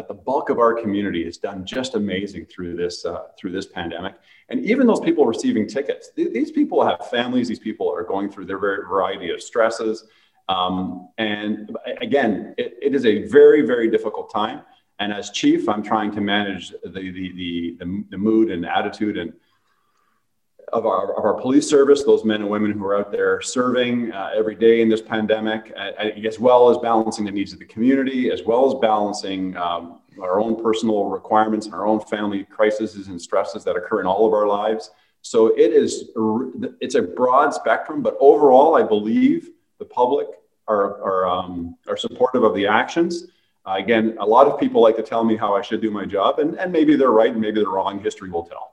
that 0.00 0.08
the 0.08 0.14
bulk 0.14 0.48
of 0.48 0.58
our 0.58 0.72
community 0.72 1.22
has 1.26 1.36
done 1.36 1.66
just 1.66 1.94
amazing 1.94 2.46
through 2.46 2.74
this 2.74 3.04
uh, 3.04 3.24
through 3.38 3.52
this 3.52 3.66
pandemic. 3.66 4.14
And 4.48 4.64
even 4.64 4.86
those 4.86 5.00
people 5.00 5.26
receiving 5.26 5.66
tickets, 5.66 6.10
th- 6.16 6.32
these 6.32 6.50
people 6.50 6.82
have 6.82 7.10
families. 7.10 7.48
These 7.48 7.58
people 7.58 7.92
are 7.92 8.02
going 8.02 8.30
through 8.30 8.46
their 8.46 8.58
very 8.58 8.82
variety 8.88 9.30
of 9.30 9.42
stresses. 9.42 10.06
Um, 10.48 11.10
and 11.18 11.76
again, 12.00 12.54
it, 12.56 12.78
it 12.80 12.94
is 12.94 13.04
a 13.04 13.28
very 13.28 13.60
very 13.72 13.90
difficult 13.90 14.32
time. 14.32 14.62
And 15.00 15.12
as 15.12 15.30
chief, 15.30 15.68
I'm 15.68 15.82
trying 15.82 16.12
to 16.12 16.20
manage 16.20 16.70
the, 16.70 16.88
the, 16.88 17.10
the, 17.40 17.76
the, 17.80 18.04
the 18.10 18.18
mood 18.18 18.50
and 18.50 18.66
attitude 18.66 19.16
and 19.16 19.32
of 20.72 20.86
our, 20.86 21.16
of 21.16 21.24
our 21.24 21.34
police 21.34 21.68
service, 21.68 22.04
those 22.04 22.24
men 22.24 22.40
and 22.40 22.50
women 22.50 22.70
who 22.70 22.84
are 22.84 22.96
out 22.98 23.10
there 23.10 23.40
serving 23.40 24.12
uh, 24.12 24.30
every 24.34 24.54
day 24.54 24.82
in 24.82 24.88
this 24.88 25.02
pandemic, 25.02 25.70
as 25.72 26.38
well 26.38 26.70
as 26.70 26.78
balancing 26.78 27.24
the 27.24 27.30
needs 27.30 27.52
of 27.52 27.58
the 27.58 27.64
community, 27.64 28.30
as 28.30 28.42
well 28.42 28.66
as 28.66 28.74
balancing 28.80 29.56
um, 29.56 30.00
our 30.20 30.40
own 30.40 30.62
personal 30.62 31.06
requirements 31.06 31.66
and 31.66 31.74
our 31.74 31.86
own 31.86 32.00
family 32.00 32.44
crises 32.44 33.08
and 33.08 33.20
stresses 33.20 33.64
that 33.64 33.76
occur 33.76 34.00
in 34.00 34.06
all 34.06 34.26
of 34.26 34.32
our 34.32 34.46
lives. 34.46 34.90
So 35.22 35.48
it 35.48 35.72
is, 35.72 36.10
it's 36.80 36.94
a 36.94 37.02
broad 37.02 37.52
spectrum, 37.52 38.02
but 38.02 38.16
overall, 38.20 38.76
I 38.76 38.82
believe 38.82 39.50
the 39.78 39.84
public 39.84 40.28
are, 40.66 41.02
are, 41.02 41.26
um, 41.26 41.76
are 41.88 41.96
supportive 41.96 42.42
of 42.42 42.54
the 42.54 42.66
actions. 42.66 43.26
Uh, 43.66 43.74
again, 43.74 44.16
a 44.20 44.26
lot 44.26 44.46
of 44.46 44.58
people 44.58 44.80
like 44.80 44.96
to 44.96 45.02
tell 45.02 45.24
me 45.24 45.36
how 45.36 45.54
I 45.54 45.62
should 45.62 45.82
do 45.82 45.90
my 45.90 46.06
job, 46.06 46.38
and, 46.38 46.58
and 46.58 46.72
maybe 46.72 46.96
they're 46.96 47.10
right 47.10 47.30
and 47.32 47.40
maybe 47.40 47.60
they're 47.60 47.70
wrong. 47.70 48.00
History 48.00 48.30
will 48.30 48.44
tell. 48.44 48.69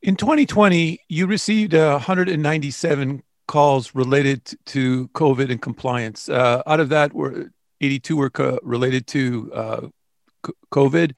In 0.00 0.14
2020, 0.14 1.00
you 1.08 1.26
received 1.26 1.74
uh, 1.74 1.92
197 1.92 3.22
calls 3.48 3.94
related 3.94 4.44
to 4.66 5.08
COVID 5.08 5.50
and 5.50 5.60
compliance. 5.60 6.28
Uh, 6.28 6.62
out 6.66 6.78
of 6.78 6.88
that, 6.90 7.12
were 7.12 7.50
82 7.80 8.16
were 8.16 8.30
co- 8.30 8.58
related 8.62 9.06
to 9.08 9.50
uh, 9.52 9.88
COVID. 10.72 11.14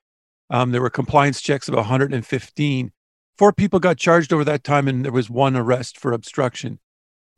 Um, 0.49 0.73
there 0.73 0.81
were 0.81 0.91
compliance 0.91 1.43
checks 1.43 1.69
of 1.69 1.75
115. 1.75 2.93
Four 3.37 3.53
people 3.53 3.81
got 3.81 3.99
charged 3.99 4.33
over 4.33 4.45
that 4.45 4.65
time, 4.65 4.89
and 4.89 5.05
there 5.05 5.13
was 5.13 5.29
one 5.29 5.57
arrest 5.57 5.99
for 5.99 6.13
obstruction. 6.13 6.79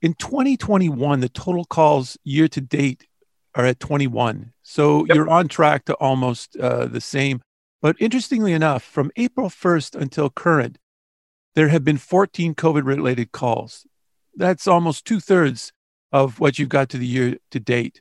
In 0.01 0.15
2021, 0.15 1.21
the 1.21 1.29
total 1.29 1.65
calls 1.65 2.17
year 2.25 2.49
to 2.49 2.61
date 2.61 3.07
are 3.55 3.65
at 3.65 3.81
21. 3.81 4.53
So 4.63 5.07
yep. 5.07 5.17
you're 5.17 5.29
on 5.29 5.49
track 5.49 5.85
to 5.87 5.95
almost 5.95 6.57
uh, 6.57 6.87
the 6.87 7.01
same. 7.01 7.41
But 7.81 7.97
interestingly 7.99 8.53
enough, 8.53 8.83
from 8.83 9.11
April 9.17 9.49
1st 9.49 10.01
until 10.01 10.31
current, 10.31 10.79
there 11.55 11.69
have 11.69 11.85
been 11.85 11.99
14 11.99 12.55
COVID 12.55 12.85
related 12.85 13.33
calls. 13.33 13.87
That's 14.35 14.67
almost 14.67 15.05
two 15.05 15.21
thirds 15.21 15.73
of 16.11 16.41
what 16.41 16.59
you've 16.59 16.69
got 16.69 16.89
to 16.91 16.99
the 16.99 17.07
year 17.07 17.37
to 17.51 17.61
date. 17.61 18.01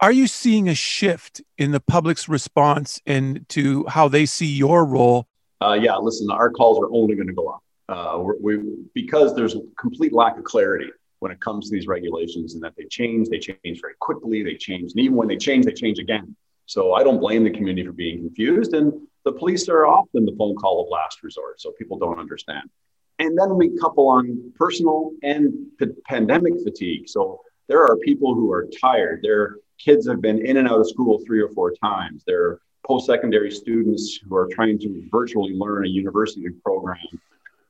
Are 0.00 0.12
you 0.12 0.26
seeing 0.26 0.68
a 0.68 0.74
shift 0.74 1.42
in 1.58 1.72
the 1.72 1.80
public's 1.80 2.28
response 2.28 3.00
and 3.06 3.46
to 3.50 3.84
how 3.86 4.08
they 4.08 4.24
see 4.24 4.46
your 4.46 4.84
role? 4.84 5.26
Uh, 5.60 5.74
yeah, 5.74 5.96
listen, 5.96 6.30
our 6.30 6.50
calls 6.50 6.78
are 6.78 6.90
only 6.90 7.14
going 7.14 7.26
to 7.26 7.34
go 7.34 7.48
up. 7.48 7.62
Uh, 7.88 8.22
we, 8.40 8.58
because 8.94 9.34
there's 9.34 9.54
a 9.56 9.60
complete 9.78 10.14
lack 10.14 10.38
of 10.38 10.44
clarity 10.44 10.90
when 11.18 11.30
it 11.30 11.40
comes 11.40 11.68
to 11.68 11.76
these 11.76 11.86
regulations 11.86 12.54
and 12.54 12.62
that 12.62 12.74
they 12.76 12.84
change, 12.84 13.28
they 13.28 13.38
change 13.38 13.80
very 13.80 13.94
quickly, 14.00 14.42
they 14.42 14.54
change. 14.54 14.92
And 14.92 15.00
even 15.00 15.16
when 15.16 15.28
they 15.28 15.36
change, 15.36 15.66
they 15.66 15.72
change 15.72 15.98
again. 15.98 16.34
So 16.64 16.94
I 16.94 17.02
don't 17.02 17.20
blame 17.20 17.44
the 17.44 17.50
community 17.50 17.86
for 17.86 17.92
being 17.92 18.20
confused. 18.20 18.72
And 18.72 19.06
the 19.24 19.32
police 19.32 19.68
are 19.68 19.86
often 19.86 20.24
the 20.24 20.34
phone 20.36 20.56
call 20.56 20.82
of 20.82 20.88
last 20.90 21.22
resort. 21.22 21.60
So 21.60 21.72
people 21.72 21.98
don't 21.98 22.18
understand. 22.18 22.68
And 23.18 23.38
then 23.38 23.56
we 23.56 23.76
couple 23.78 24.08
on 24.08 24.52
personal 24.56 25.12
and 25.22 25.52
p- 25.78 25.88
pandemic 26.06 26.54
fatigue. 26.64 27.08
So 27.08 27.42
there 27.68 27.82
are 27.82 27.96
people 27.98 28.34
who 28.34 28.50
are 28.50 28.66
tired. 28.80 29.20
Their 29.22 29.56
kids 29.78 30.08
have 30.08 30.20
been 30.22 30.44
in 30.44 30.56
and 30.56 30.68
out 30.68 30.80
of 30.80 30.88
school 30.88 31.20
three 31.26 31.40
or 31.40 31.50
four 31.50 31.72
times. 31.72 32.22
There 32.26 32.42
are 32.42 32.60
post 32.86 33.06
secondary 33.06 33.50
students 33.50 34.18
who 34.26 34.34
are 34.34 34.48
trying 34.50 34.78
to 34.80 35.06
virtually 35.10 35.52
learn 35.52 35.84
a 35.84 35.88
university 35.88 36.48
program 36.64 36.96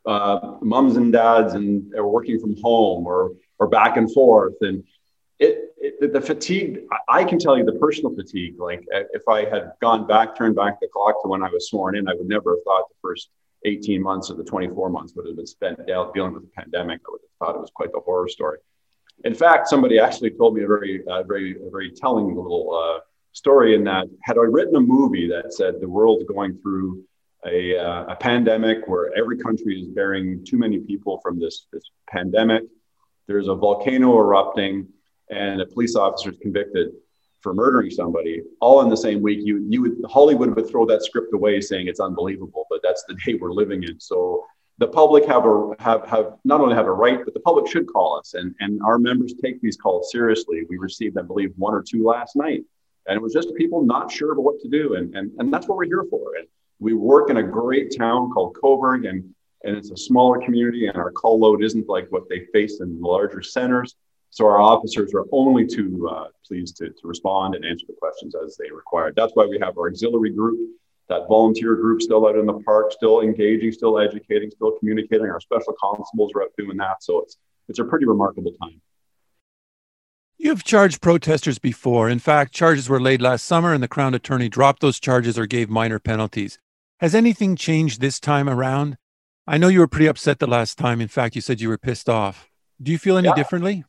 uh, 0.07 0.57
moms 0.61 0.97
and 0.97 1.13
dads 1.13 1.55
and 1.55 1.95
are 1.95 2.07
working 2.07 2.39
from 2.41 2.57
home 2.63 3.07
or 3.07 3.33
or 3.59 3.69
back 3.69 3.97
and 3.97 4.13
forth 4.13 4.55
and 4.63 4.83
it, 5.39 5.70
it, 6.01 6.13
the 6.13 6.21
fatigue 6.21 6.81
i 7.09 7.25
can 7.25 7.39
tell 7.39 7.57
you 7.57 7.65
the 7.65 7.79
personal 7.79 8.15
fatigue 8.15 8.55
like 8.59 8.85
if 9.13 9.23
i 9.29 9.45
had 9.45 9.73
gone 9.81 10.07
back 10.07 10.37
turned 10.37 10.57
back 10.57 10.81
the 10.81 10.89
clock 10.93 11.23
to 11.23 11.29
when 11.29 11.43
i 11.43 11.49
was 11.49 11.69
sworn 11.69 11.97
in 11.97 12.09
i 12.09 12.15
would 12.15 12.29
never 12.29 12.57
have 12.57 12.65
thought 12.65 12.89
the 12.89 12.95
first 13.03 13.31
18 13.65 14.03
months 14.03 14.31
or 14.31 14.35
the 14.35 14.45
24 14.45 14.89
months 14.89 15.13
would 15.15 15.27
have 15.27 15.37
been 15.37 15.47
spent 15.47 15.79
dealing 15.87 16.33
with 16.33 16.43
the 16.43 16.51
pandemic 16.57 17.01
i 17.07 17.11
would 17.11 17.21
have 17.21 17.47
thought 17.47 17.57
it 17.57 17.61
was 17.61 17.71
quite 17.75 17.93
the 17.93 18.01
horror 18.01 18.29
story 18.29 18.59
in 19.25 19.35
fact 19.35 19.69
somebody 19.69 19.99
actually 19.99 20.31
told 20.31 20.55
me 20.55 20.63
a 20.63 20.67
very 20.67 21.03
uh, 21.07 21.23
very 21.23 21.57
very 21.71 21.91
telling 21.91 22.35
little 22.35 22.75
uh, 22.75 23.01
story 23.33 23.75
in 23.75 23.85
that 23.85 24.07
had 24.23 24.37
i 24.39 24.43
written 24.43 24.77
a 24.77 24.81
movie 24.81 25.29
that 25.29 25.53
said 25.53 25.81
the 25.81 25.89
world's 25.89 26.25
going 26.25 26.57
through 26.63 27.05
a, 27.47 27.79
uh, 27.79 28.05
a 28.09 28.17
pandemic 28.17 28.87
where 28.87 29.17
every 29.17 29.39
country 29.39 29.81
is 29.81 29.89
bearing 29.89 30.45
too 30.45 30.59
many 30.59 30.79
people 30.79 31.21
from 31.23 31.39
this, 31.39 31.67
this 31.73 31.85
pandemic. 32.09 32.65
There's 33.27 33.49
a 33.49 33.55
volcano 33.55 34.19
erupting, 34.19 34.89
and 35.31 35.61
a 35.61 35.67
police 35.67 35.97
officer 35.97 36.31
is 36.31 36.39
convicted 36.39 36.89
for 37.41 37.55
murdering 37.55 37.91
somebody 37.91 38.43
all 38.61 38.83
in 38.83 38.89
the 38.89 38.97
same 38.97 39.23
week. 39.23 39.41
You, 39.43 39.65
you 39.69 39.83
would, 39.83 39.97
Hollywood 40.09 40.55
would 40.55 40.69
throw 40.69 40.85
that 40.87 41.03
script 41.03 41.33
away 41.33 41.61
saying 41.61 41.89
it's 41.89 42.01
unbelievable, 42.01 42.67
but 42.69 42.81
that's 42.83 43.05
the 43.05 43.15
day 43.15 43.35
we're 43.35 43.53
living 43.53 43.83
in. 43.83 43.99
So 43.99 44.45
the 44.79 44.89
public 44.89 45.27
have 45.27 45.45
a 45.45 45.75
have 45.79 46.07
have 46.07 46.37
not 46.45 46.61
only 46.61 46.75
have 46.75 46.87
a 46.87 46.93
right, 46.93 47.21
but 47.25 47.35
the 47.35 47.41
public 47.41 47.71
should 47.71 47.87
call 47.87 48.19
us, 48.19 48.35
and 48.35 48.55
and 48.61 48.81
our 48.83 48.99
members 48.99 49.35
take 49.43 49.61
these 49.61 49.77
calls 49.77 50.11
seriously. 50.11 50.65
We 50.69 50.79
received, 50.79 51.19
I 51.19 51.23
believe, 51.23 51.53
one 51.57 51.75
or 51.75 51.83
two 51.83 52.03
last 52.03 52.35
night, 52.35 52.65
and 53.07 53.17
it 53.17 53.23
was 53.23 53.35
just 53.35 53.55
people 53.57 53.85
not 53.85 54.11
sure 54.11 54.33
about 54.33 54.45
what 54.45 54.61
to 54.61 54.69
do, 54.69 54.95
and 54.95 55.15
and 55.15 55.33
and 55.39 55.53
that's 55.53 55.69
what 55.69 55.77
we're 55.77 55.85
here 55.85 56.07
for. 56.11 56.37
And 56.37 56.47
we 56.81 56.95
work 56.95 57.31
in 57.31 57.37
a 57.37 57.43
great 57.43 57.95
town 57.97 58.31
called 58.31 58.57
Cobourg 58.61 59.07
and, 59.07 59.23
and 59.65 59.77
it's 59.77 59.91
a 59.91 59.97
smaller 59.97 60.41
community, 60.41 60.87
and 60.87 60.97
our 60.97 61.13
call 61.13 61.39
load 61.39 61.63
isn't 61.63 61.89
like 61.89 62.07
what 62.09 62.29
they 62.31 62.47
face 62.53 62.81
in 62.81 62.99
larger 63.01 63.43
centers. 63.43 63.95
So 64.31 64.47
our 64.47 64.61
officers 64.61 65.13
are 65.13 65.25
only 65.33 65.67
too 65.67 66.09
uh, 66.11 66.27
pleased 66.47 66.77
to, 66.79 66.91
to 66.91 67.09
respond 67.09 67.57
and 67.57 67.65
answer 67.65 67.85
the 67.87 67.95
questions 67.95 68.35
as 68.35 68.57
they 68.57 68.71
require. 68.71 69.13
That's 69.15 69.33
why 69.35 69.47
we 69.47 69.59
have 69.61 69.77
our 69.77 69.89
auxiliary 69.89 70.31
group, 70.31 70.59
that 71.09 71.27
volunteer 71.29 71.75
group 71.75 72.01
still 72.01 72.27
out 72.27 72.37
in 72.37 72.47
the 72.47 72.61
park, 72.61 72.93
still 72.93 73.21
engaging, 73.21 73.73
still 73.73 73.99
educating, 73.99 74.51
still 74.51 74.73
communicating. 74.79 75.27
Our 75.27 75.41
special 75.41 75.75
constables 75.81 76.31
are 76.37 76.43
out 76.43 76.53
doing 76.57 76.77
that. 76.77 77.03
So 77.03 77.21
it's 77.21 77.37
it's 77.69 77.79
a 77.79 77.85
pretty 77.85 78.07
remarkable 78.07 78.53
time. 78.53 78.81
You've 80.39 80.65
charged 80.65 81.03
protesters 81.03 81.59
before. 81.59 82.09
In 82.09 82.19
fact, 82.19 82.55
charges 82.55 82.89
were 82.89 83.01
laid 83.01 83.21
last 83.21 83.45
summer 83.45 83.75
and 83.75 83.83
the 83.83 83.89
Crown 83.89 84.15
Attorney 84.15 84.49
dropped 84.49 84.81
those 84.81 84.99
charges 84.99 85.39
or 85.39 85.47
gave 85.47 85.69
minor 85.69 85.99
penalties. 85.99 86.59
Has 87.01 87.15
anything 87.15 87.57
changed 87.57 88.01
this 88.01 88.19
time 88.19 88.49
around? 88.49 88.97
I 89.47 89.59
know 89.59 89.69
you 89.69 89.81
were 89.81 89.87
pretty 89.87 90.07
upset 90.07 90.39
the 90.39 90.47
last 90.47 90.79
time. 90.79 91.01
In 91.01 91.09
fact, 91.09 91.35
you 91.35 91.43
said 91.43 91.61
you 91.61 91.69
were 91.69 91.79
pissed 91.79 92.09
off. 92.09 92.49
Do 92.81 92.91
you 92.91 92.99
feel 92.99 93.19
any 93.19 93.29
yeah. 93.29 93.35
differently? 93.35 93.85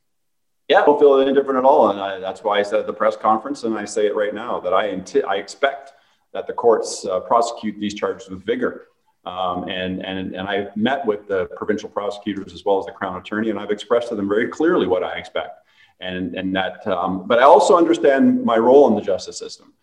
Yeah, 0.72 0.82
I 0.82 0.86
don't 0.86 0.98
feel 0.98 1.20
any 1.20 1.34
different 1.34 1.58
at 1.58 1.64
all. 1.64 1.90
And 1.90 2.00
I, 2.00 2.18
that's 2.18 2.42
why 2.42 2.58
I 2.58 2.62
said 2.62 2.80
at 2.80 2.86
the 2.86 2.94
press 2.94 3.14
conference, 3.14 3.64
and 3.64 3.76
I 3.76 3.84
say 3.84 4.06
it 4.06 4.16
right 4.16 4.34
now, 4.34 4.58
that 4.60 4.72
I, 4.72 4.84
I 5.28 5.36
expect 5.36 5.92
that 6.32 6.46
the 6.46 6.54
courts 6.54 7.04
uh, 7.04 7.20
prosecute 7.20 7.78
these 7.78 7.92
charges 7.92 8.30
with 8.30 8.42
vigor. 8.44 8.88
Um, 9.26 9.68
and, 9.68 10.04
and, 10.04 10.34
and 10.34 10.48
I've 10.48 10.74
met 10.74 11.04
with 11.04 11.28
the 11.28 11.44
provincial 11.56 11.90
prosecutors 11.90 12.54
as 12.54 12.64
well 12.64 12.78
as 12.78 12.86
the 12.86 12.92
Crown 12.92 13.16
Attorney, 13.18 13.50
and 13.50 13.58
I've 13.58 13.70
expressed 13.70 14.08
to 14.08 14.14
them 14.14 14.28
very 14.28 14.48
clearly 14.48 14.86
what 14.86 15.04
I 15.04 15.18
expect. 15.18 15.60
And, 16.00 16.34
and 16.34 16.56
that, 16.56 16.84
um, 16.86 17.28
but 17.28 17.38
I 17.38 17.42
also 17.42 17.76
understand 17.76 18.42
my 18.42 18.56
role 18.56 18.88
in 18.88 18.94
the 18.94 19.02
justice 19.02 19.38
system. 19.38 19.74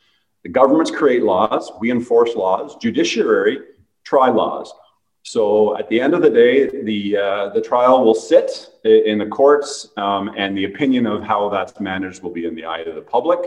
The 0.41 0.49
governments 0.49 0.89
create 0.89 1.21
laws, 1.21 1.71
we 1.79 1.91
enforce 1.91 2.35
laws, 2.35 2.75
judiciary 2.77 3.59
try 4.03 4.29
laws. 4.29 4.73
So 5.23 5.77
at 5.77 5.89
the 5.89 5.99
end 5.99 6.13
of 6.13 6.21
the 6.21 6.29
day, 6.29 6.83
the, 6.83 7.17
uh, 7.17 7.49
the 7.49 7.61
trial 7.61 8.03
will 8.03 8.15
sit 8.15 8.69
in 8.83 9.17
the 9.19 9.27
courts, 9.27 9.89
um, 9.97 10.31
and 10.37 10.57
the 10.57 10.65
opinion 10.65 11.05
of 11.05 11.23
how 11.23 11.49
that's 11.49 11.79
managed 11.79 12.23
will 12.23 12.31
be 12.31 12.45
in 12.45 12.55
the 12.55 12.65
eye 12.65 12.79
of 12.79 12.95
the 12.95 13.01
public. 13.01 13.39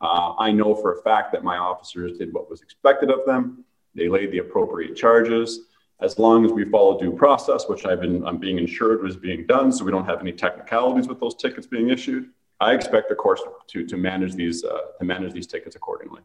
Uh, 0.00 0.34
I 0.38 0.52
know 0.52 0.74
for 0.74 0.98
a 0.98 1.02
fact 1.02 1.32
that 1.32 1.42
my 1.42 1.56
officers 1.56 2.18
did 2.18 2.32
what 2.32 2.48
was 2.48 2.62
expected 2.62 3.10
of 3.10 3.20
them. 3.26 3.64
They 3.94 4.08
laid 4.08 4.30
the 4.30 4.38
appropriate 4.38 4.94
charges. 4.94 5.60
As 6.00 6.18
long 6.18 6.44
as 6.44 6.52
we 6.52 6.66
follow 6.66 6.98
due 7.00 7.12
process, 7.12 7.66
which 7.68 7.86
I've 7.86 8.02
been 8.02 8.26
I'm 8.26 8.36
being 8.36 8.58
ensured 8.58 9.02
was 9.02 9.16
being 9.16 9.46
done, 9.46 9.72
so 9.72 9.84
we 9.84 9.90
don't 9.90 10.04
have 10.04 10.20
any 10.20 10.32
technicalities 10.32 11.08
with 11.08 11.20
those 11.20 11.34
tickets 11.34 11.66
being 11.66 11.88
issued. 11.88 12.28
I 12.60 12.74
expect 12.74 13.08
the 13.08 13.14
courts 13.14 13.42
to, 13.68 13.86
to 13.86 13.96
manage 13.96 14.34
these 14.34 14.62
uh, 14.62 14.78
to 14.98 15.04
manage 15.04 15.32
these 15.32 15.46
tickets 15.46 15.74
accordingly. 15.74 16.20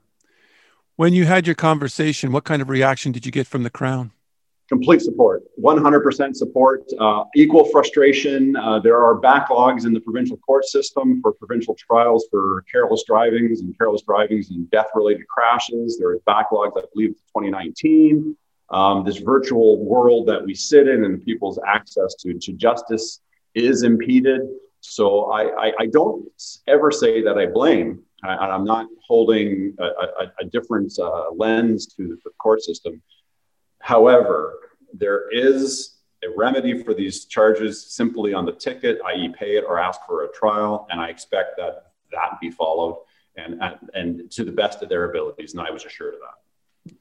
When 0.98 1.14
you 1.14 1.26
had 1.26 1.48
your 1.48 1.56
conversation, 1.56 2.34
what 2.34 2.44
kind 2.44 2.62
of 2.62 2.70
reaction 2.70 3.14
did 3.14 3.26
you 3.26 3.32
get 3.32 3.48
from 3.48 3.64
the 3.64 3.70
Crown? 3.70 4.12
Complete 4.72 5.02
support 5.02 5.44
100% 5.62 6.34
support 6.34 6.84
uh, 6.98 7.26
equal 7.36 7.66
frustration. 7.66 8.56
Uh, 8.56 8.80
there 8.80 9.04
are 9.06 9.20
backlogs 9.20 9.86
in 9.86 9.92
the 9.92 10.00
provincial 10.00 10.38
court 10.38 10.64
system 10.64 11.20
for 11.22 11.34
provincial 11.34 11.76
trials 11.76 12.26
for 12.32 12.64
careless 12.72 13.04
drivings 13.06 13.60
and 13.60 13.78
careless 13.78 14.02
drivings 14.04 14.50
and 14.50 14.72
death 14.72 14.88
related 14.96 15.28
crashes. 15.28 15.98
There 16.00 16.10
are 16.12 16.20
backlogs 16.20 16.72
i 16.78 16.84
believe 16.94 17.12
2019 17.36 18.38
um, 18.70 19.04
this 19.04 19.18
virtual 19.18 19.84
world 19.84 20.26
that 20.30 20.42
we 20.46 20.54
sit 20.56 20.88
in 20.88 21.04
and 21.04 21.22
people's 21.22 21.60
access 21.68 22.16
to, 22.22 22.34
to 22.40 22.54
justice 22.54 23.20
is 23.54 23.84
impeded. 23.84 24.40
So 24.80 25.32
I, 25.32 25.42
I, 25.66 25.72
I 25.82 25.86
don't 25.88 26.26
ever 26.68 26.90
say 26.92 27.22
that 27.22 27.38
i 27.38 27.46
blame. 27.46 28.04
I, 28.24 28.56
am 28.56 28.64
not 28.64 28.86
holding 29.06 29.76
a, 29.80 29.84
a, 29.84 30.32
a 30.42 30.46
different 30.46 30.94
uh, 30.98 31.32
lens 31.36 31.88
to 31.98 32.18
the 32.24 32.30
court 32.38 32.62
system 32.62 33.02
However, 33.82 34.60
there 34.94 35.30
is 35.32 35.98
a 36.24 36.28
remedy 36.38 36.84
for 36.84 36.94
these 36.94 37.26
charges 37.26 37.86
simply 37.86 38.34
on 38.34 38.46
the 38.46 38.52
ticket, 38.52 39.00
i.e., 39.08 39.34
pay 39.38 39.58
it 39.58 39.66
or 39.68 39.80
ask 39.80 40.00
for 40.06 40.26
a 40.26 40.32
trial, 40.32 40.88
and 40.92 41.02
I 41.02 41.10
expect 41.10 41.58
that 41.58 41.92
that 42.12 42.40
be 42.40 42.52
followed 42.52 42.98
and, 43.36 43.62
and, 43.62 43.90
and 43.94 44.32
to 44.32 44.44
the 44.44 44.52
best 44.52 44.84
of 44.84 44.90
their 44.90 45.10
abilities, 45.10 45.54
and 45.54 45.62
I 45.62 45.72
was 45.72 45.86
assured 45.86 46.14
of 46.14 46.20
that. 46.20 46.96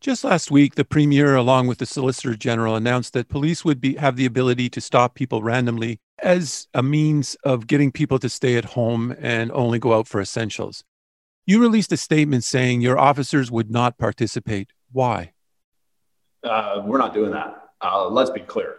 Just 0.00 0.22
last 0.22 0.50
week, 0.50 0.74
the 0.74 0.84
Premier, 0.84 1.34
along 1.34 1.66
with 1.66 1.78
the 1.78 1.86
Solicitor 1.86 2.36
General, 2.36 2.76
announced 2.76 3.14
that 3.14 3.28
police 3.28 3.64
would 3.64 3.80
be, 3.80 3.94
have 3.96 4.16
the 4.16 4.26
ability 4.26 4.68
to 4.70 4.80
stop 4.80 5.14
people 5.14 5.42
randomly 5.42 5.98
as 6.22 6.68
a 6.74 6.82
means 6.82 7.36
of 7.42 7.66
getting 7.66 7.90
people 7.90 8.18
to 8.18 8.28
stay 8.28 8.56
at 8.56 8.66
home 8.66 9.16
and 9.18 9.50
only 9.52 9.78
go 9.78 9.94
out 9.94 10.06
for 10.06 10.20
essentials. 10.20 10.84
You 11.46 11.60
released 11.60 11.92
a 11.92 11.96
statement 11.96 12.44
saying 12.44 12.80
your 12.80 12.98
officers 12.98 13.50
would 13.50 13.70
not 13.70 13.98
participate. 13.98 14.72
Why? 14.92 15.33
Uh, 16.44 16.82
we're 16.84 16.98
not 16.98 17.14
doing 17.14 17.30
that. 17.32 17.70
Uh, 17.80 18.08
let's 18.08 18.30
be 18.30 18.40
clear. 18.40 18.76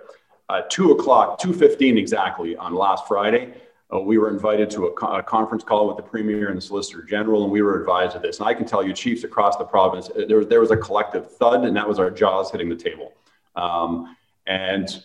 Uh, 0.49 0.61
two 0.69 0.91
o'clock, 0.91 1.39
two 1.39 1.53
fifteen 1.53 1.97
exactly 1.97 2.55
on 2.55 2.73
last 2.73 3.07
Friday, 3.07 3.53
uh, 3.93 3.99
we 3.99 4.17
were 4.17 4.29
invited 4.29 4.69
to 4.69 4.85
a, 4.85 4.93
co- 4.93 5.15
a, 5.15 5.23
conference 5.23 5.63
call 5.63 5.87
with 5.87 5.97
the 5.97 6.03
premier 6.03 6.49
and 6.49 6.57
the 6.57 6.61
solicitor 6.61 7.03
general, 7.03 7.43
and 7.43 7.51
we 7.51 7.61
were 7.61 7.79
advised 7.79 8.15
of 8.15 8.21
this. 8.21 8.39
And 8.39 8.47
I 8.47 8.53
can 8.53 8.65
tell 8.65 8.85
you, 8.85 8.93
chiefs 8.93 9.23
across 9.23 9.57
the 9.57 9.63
province, 9.63 10.09
uh, 10.09 10.25
there 10.27 10.37
was 10.37 10.47
there 10.47 10.59
was 10.59 10.71
a 10.71 10.77
collective 10.77 11.31
thud, 11.37 11.65
and 11.65 11.75
that 11.75 11.87
was 11.87 11.99
our 11.99 12.11
jaws 12.11 12.51
hitting 12.51 12.69
the 12.69 12.75
table. 12.75 13.13
Um, 13.55 14.15
and 14.47 15.03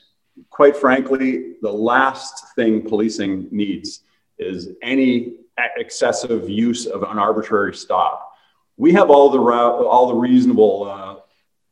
quite 0.50 0.76
frankly, 0.76 1.55
the 1.62 1.73
last 1.73 2.55
thing 2.55 2.83
policing 2.83 3.49
needs 3.50 4.00
is 4.38 4.71
any 4.83 5.35
excessive 5.76 6.49
use 6.49 6.87
of 6.87 7.02
an 7.02 7.19
arbitrary 7.19 7.75
stop. 7.75 8.33
We 8.76 8.93
have 8.93 9.11
all 9.11 9.31
the 9.31 9.40
all 9.40 10.09
the 10.09 10.14
reasonable 10.14 11.20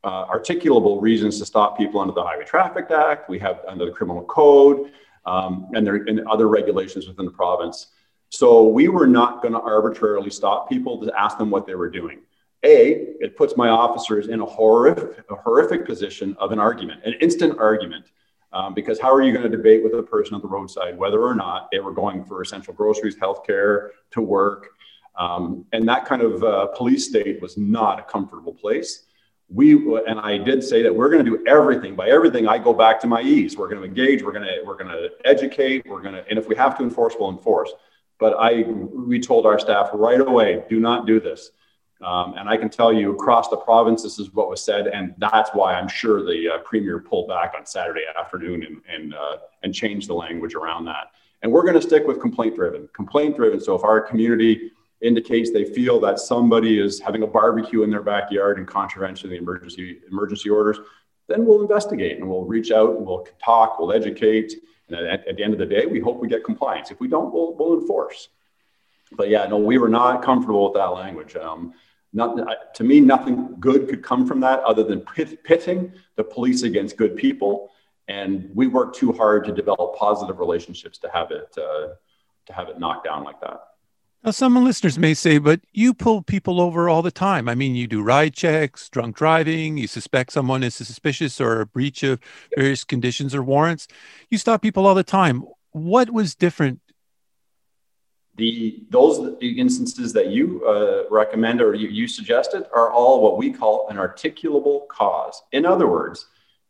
uh, 0.03 0.25
articulable 0.27 1.01
reasons 1.01 1.39
to 1.39 1.45
stop 1.45 1.77
people 1.77 1.99
under 1.99 2.13
the 2.13 2.23
Highway 2.23 2.45
Traffic 2.45 2.89
Act. 2.91 3.29
We 3.29 3.39
have 3.39 3.61
under 3.67 3.85
the 3.85 3.91
Criminal 3.91 4.23
Code, 4.23 4.91
um, 5.25 5.67
and 5.73 5.85
there 5.85 5.95
and 5.95 6.21
other 6.27 6.47
regulations 6.47 7.07
within 7.07 7.25
the 7.25 7.31
province. 7.31 7.87
So 8.29 8.67
we 8.67 8.87
were 8.87 9.07
not 9.07 9.41
going 9.41 9.53
to 9.53 9.59
arbitrarily 9.59 10.29
stop 10.29 10.69
people 10.69 11.03
to 11.03 11.19
ask 11.19 11.37
them 11.37 11.49
what 11.49 11.65
they 11.65 11.75
were 11.75 11.89
doing. 11.89 12.21
A, 12.63 13.15
it 13.19 13.37
puts 13.37 13.55
my 13.57 13.69
officers 13.69 14.27
in 14.27 14.41
a 14.41 14.45
horrific, 14.45 15.23
a 15.29 15.35
horrific 15.35 15.85
position 15.85 16.35
of 16.39 16.51
an 16.51 16.59
argument, 16.59 17.03
an 17.05 17.13
instant 17.21 17.57
argument. 17.57 18.11
Um, 18.51 18.73
because 18.73 18.99
how 18.99 19.13
are 19.13 19.21
you 19.21 19.31
going 19.31 19.49
to 19.49 19.55
debate 19.55 19.83
with 19.83 19.93
a 19.93 20.01
person 20.01 20.33
on 20.33 20.41
the 20.41 20.47
roadside 20.47 20.97
whether 20.97 21.21
or 21.21 21.35
not 21.35 21.69
they 21.71 21.79
were 21.79 21.91
going 21.91 22.25
for 22.25 22.41
essential 22.41 22.73
groceries, 22.73 23.15
healthcare, 23.15 23.89
to 24.11 24.21
work? 24.21 24.69
Um, 25.17 25.65
and 25.71 25.87
that 25.87 26.05
kind 26.05 26.21
of 26.21 26.43
uh, 26.43 26.67
police 26.67 27.07
state 27.07 27.41
was 27.41 27.57
not 27.57 27.99
a 27.99 28.03
comfortable 28.03 28.53
place 28.53 29.03
we 29.51 29.73
and 30.05 30.19
I 30.19 30.37
did 30.37 30.63
say 30.63 30.83
that 30.83 30.95
we're 30.95 31.09
going 31.09 31.25
to 31.25 31.37
do 31.37 31.43
everything. 31.47 31.95
By 31.95 32.09
everything, 32.09 32.47
I 32.47 32.57
go 32.59 32.73
back 32.73 32.99
to 33.01 33.07
my 33.07 33.21
ease. 33.21 33.57
We're 33.57 33.67
going 33.67 33.81
to 33.81 33.87
engage. 33.87 34.21
We're 34.21 34.31
going 34.31 34.45
to 34.45 34.61
we're 34.63 34.77
going 34.77 34.91
to 34.91 35.09
educate. 35.25 35.87
We're 35.87 36.01
going 36.01 36.15
to 36.15 36.27
and 36.29 36.37
if 36.37 36.47
we 36.47 36.55
have 36.55 36.77
to 36.77 36.83
enforce, 36.83 37.15
we'll 37.19 37.31
enforce. 37.31 37.71
But 38.19 38.35
I 38.39 38.63
we 38.63 39.19
told 39.19 39.45
our 39.45 39.57
staff 39.57 39.89
right 39.93 40.19
away, 40.19 40.63
do 40.69 40.79
not 40.79 41.07
do 41.07 41.19
this. 41.19 41.51
Um, 42.01 42.35
and 42.37 42.47
I 42.47 42.55
can 42.55 42.69
tell 42.69 42.93
you 42.93 43.13
across 43.13 43.49
the 43.49 43.57
province, 43.57 44.03
this 44.03 44.19
is 44.19 44.33
what 44.33 44.49
was 44.49 44.63
said, 44.63 44.87
and 44.87 45.13
that's 45.17 45.49
why 45.51 45.73
I'm 45.73 45.89
sure 45.89 46.23
the 46.23 46.47
uh, 46.47 46.57
premier 46.59 46.99
pulled 46.99 47.27
back 47.27 47.53
on 47.57 47.65
Saturday 47.65 48.03
afternoon 48.17 48.63
and 48.63 48.81
and 48.87 49.13
uh, 49.15 49.37
and 49.63 49.73
changed 49.73 50.09
the 50.09 50.13
language 50.13 50.53
around 50.53 50.85
that. 50.85 51.11
And 51.41 51.51
we're 51.51 51.63
going 51.63 51.75
to 51.75 51.81
stick 51.81 52.05
with 52.05 52.21
complaint 52.21 52.55
driven, 52.55 52.87
complaint 52.93 53.37
driven. 53.37 53.59
So 53.59 53.73
if 53.73 53.83
our 53.83 53.99
community 54.01 54.71
indicates 55.01 55.51
they 55.51 55.65
feel 55.65 55.99
that 56.01 56.19
somebody 56.19 56.79
is 56.79 56.99
having 56.99 57.23
a 57.23 57.27
barbecue 57.27 57.83
in 57.83 57.89
their 57.89 58.03
backyard 58.03 58.59
in 58.59 58.65
contravention 58.65 59.27
of 59.27 59.31
the 59.31 59.37
emergency 59.37 59.99
emergency 60.11 60.49
orders, 60.49 60.79
then 61.27 61.45
we'll 61.45 61.61
investigate 61.61 62.17
and 62.17 62.27
we'll 62.27 62.45
reach 62.45 62.71
out 62.71 62.95
and 62.97 63.05
we'll 63.05 63.27
talk, 63.43 63.79
we'll 63.79 63.93
educate, 63.93 64.53
and 64.89 65.07
at, 65.07 65.27
at 65.27 65.37
the 65.37 65.43
end 65.43 65.53
of 65.53 65.59
the 65.59 65.65
day, 65.65 65.85
we 65.85 65.99
hope 65.99 66.19
we 66.19 66.27
get 66.27 66.43
compliance. 66.43 66.91
If 66.91 66.99
we 66.99 67.07
don't, 67.07 67.33
we'll, 67.33 67.53
we'll 67.55 67.79
enforce. 67.79 68.29
But 69.11 69.29
yeah, 69.29 69.45
no, 69.45 69.57
we 69.57 69.77
were 69.77 69.89
not 69.89 70.23
comfortable 70.23 70.65
with 70.65 70.73
that 70.73 70.85
language. 70.85 71.35
Um, 71.35 71.73
not, 72.11 72.73
to 72.75 72.83
me, 72.83 72.99
nothing 72.99 73.55
good 73.59 73.87
could 73.87 74.03
come 74.03 74.27
from 74.27 74.39
that 74.41 74.59
other 74.61 74.83
than 74.83 75.01
pit, 75.01 75.43
pitting 75.43 75.93
the 76.15 76.23
police 76.23 76.63
against 76.63 76.97
good 76.97 77.15
people. 77.15 77.71
And 78.07 78.49
we 78.55 78.67
worked 78.67 78.97
too 78.97 79.11
hard 79.11 79.45
to 79.45 79.51
develop 79.51 79.95
positive 79.95 80.39
relationships 80.39 80.97
to 80.99 81.09
have 81.13 81.29
it 81.31 81.55
uh, 81.57 81.89
to 82.47 82.53
have 82.53 82.69
it 82.69 82.79
knocked 82.79 83.05
down 83.05 83.23
like 83.23 83.39
that. 83.41 83.61
Now, 84.23 84.31
some 84.31 84.61
listeners 84.65 84.99
may 84.99 85.13
say, 85.13 85.37
but 85.37 85.61
you 85.71 85.93
pull 85.93 86.21
people 86.21 86.59
over 86.59 86.89
all 86.89 87.01
the 87.01 87.11
time. 87.11 87.47
I 87.47 87.55
mean, 87.55 87.75
you 87.75 87.87
do 87.87 88.01
ride 88.01 88.33
checks, 88.33 88.89
drunk 88.89 89.15
driving, 89.15 89.77
you 89.77 89.87
suspect 89.87 90.33
someone 90.33 90.61
is 90.61 90.75
suspicious 90.75 91.39
or 91.39 91.61
a 91.61 91.65
breach 91.65 92.03
of 92.03 92.19
various 92.53 92.83
conditions 92.83 93.33
or 93.33 93.41
warrants. 93.41 93.87
You 94.29 94.37
stop 94.37 94.61
people 94.61 94.85
all 94.85 94.95
the 94.95 95.03
time. 95.03 95.45
What 95.71 96.09
was 96.09 96.35
different? 96.35 96.81
The 98.35 98.83
those 98.89 99.37
instances 99.41 100.11
that 100.13 100.27
you 100.27 100.65
uh, 100.65 101.03
recommend 101.09 101.61
or 101.61 101.73
you, 101.73 101.87
you 101.87 102.07
suggested 102.07 102.65
are 102.73 102.91
all 102.91 103.21
what 103.21 103.37
we 103.37 103.51
call 103.51 103.87
an 103.89 103.97
articulable 103.97 104.87
cause. 104.87 105.41
In 105.51 105.65
other 105.65 105.87
words, 105.87 106.27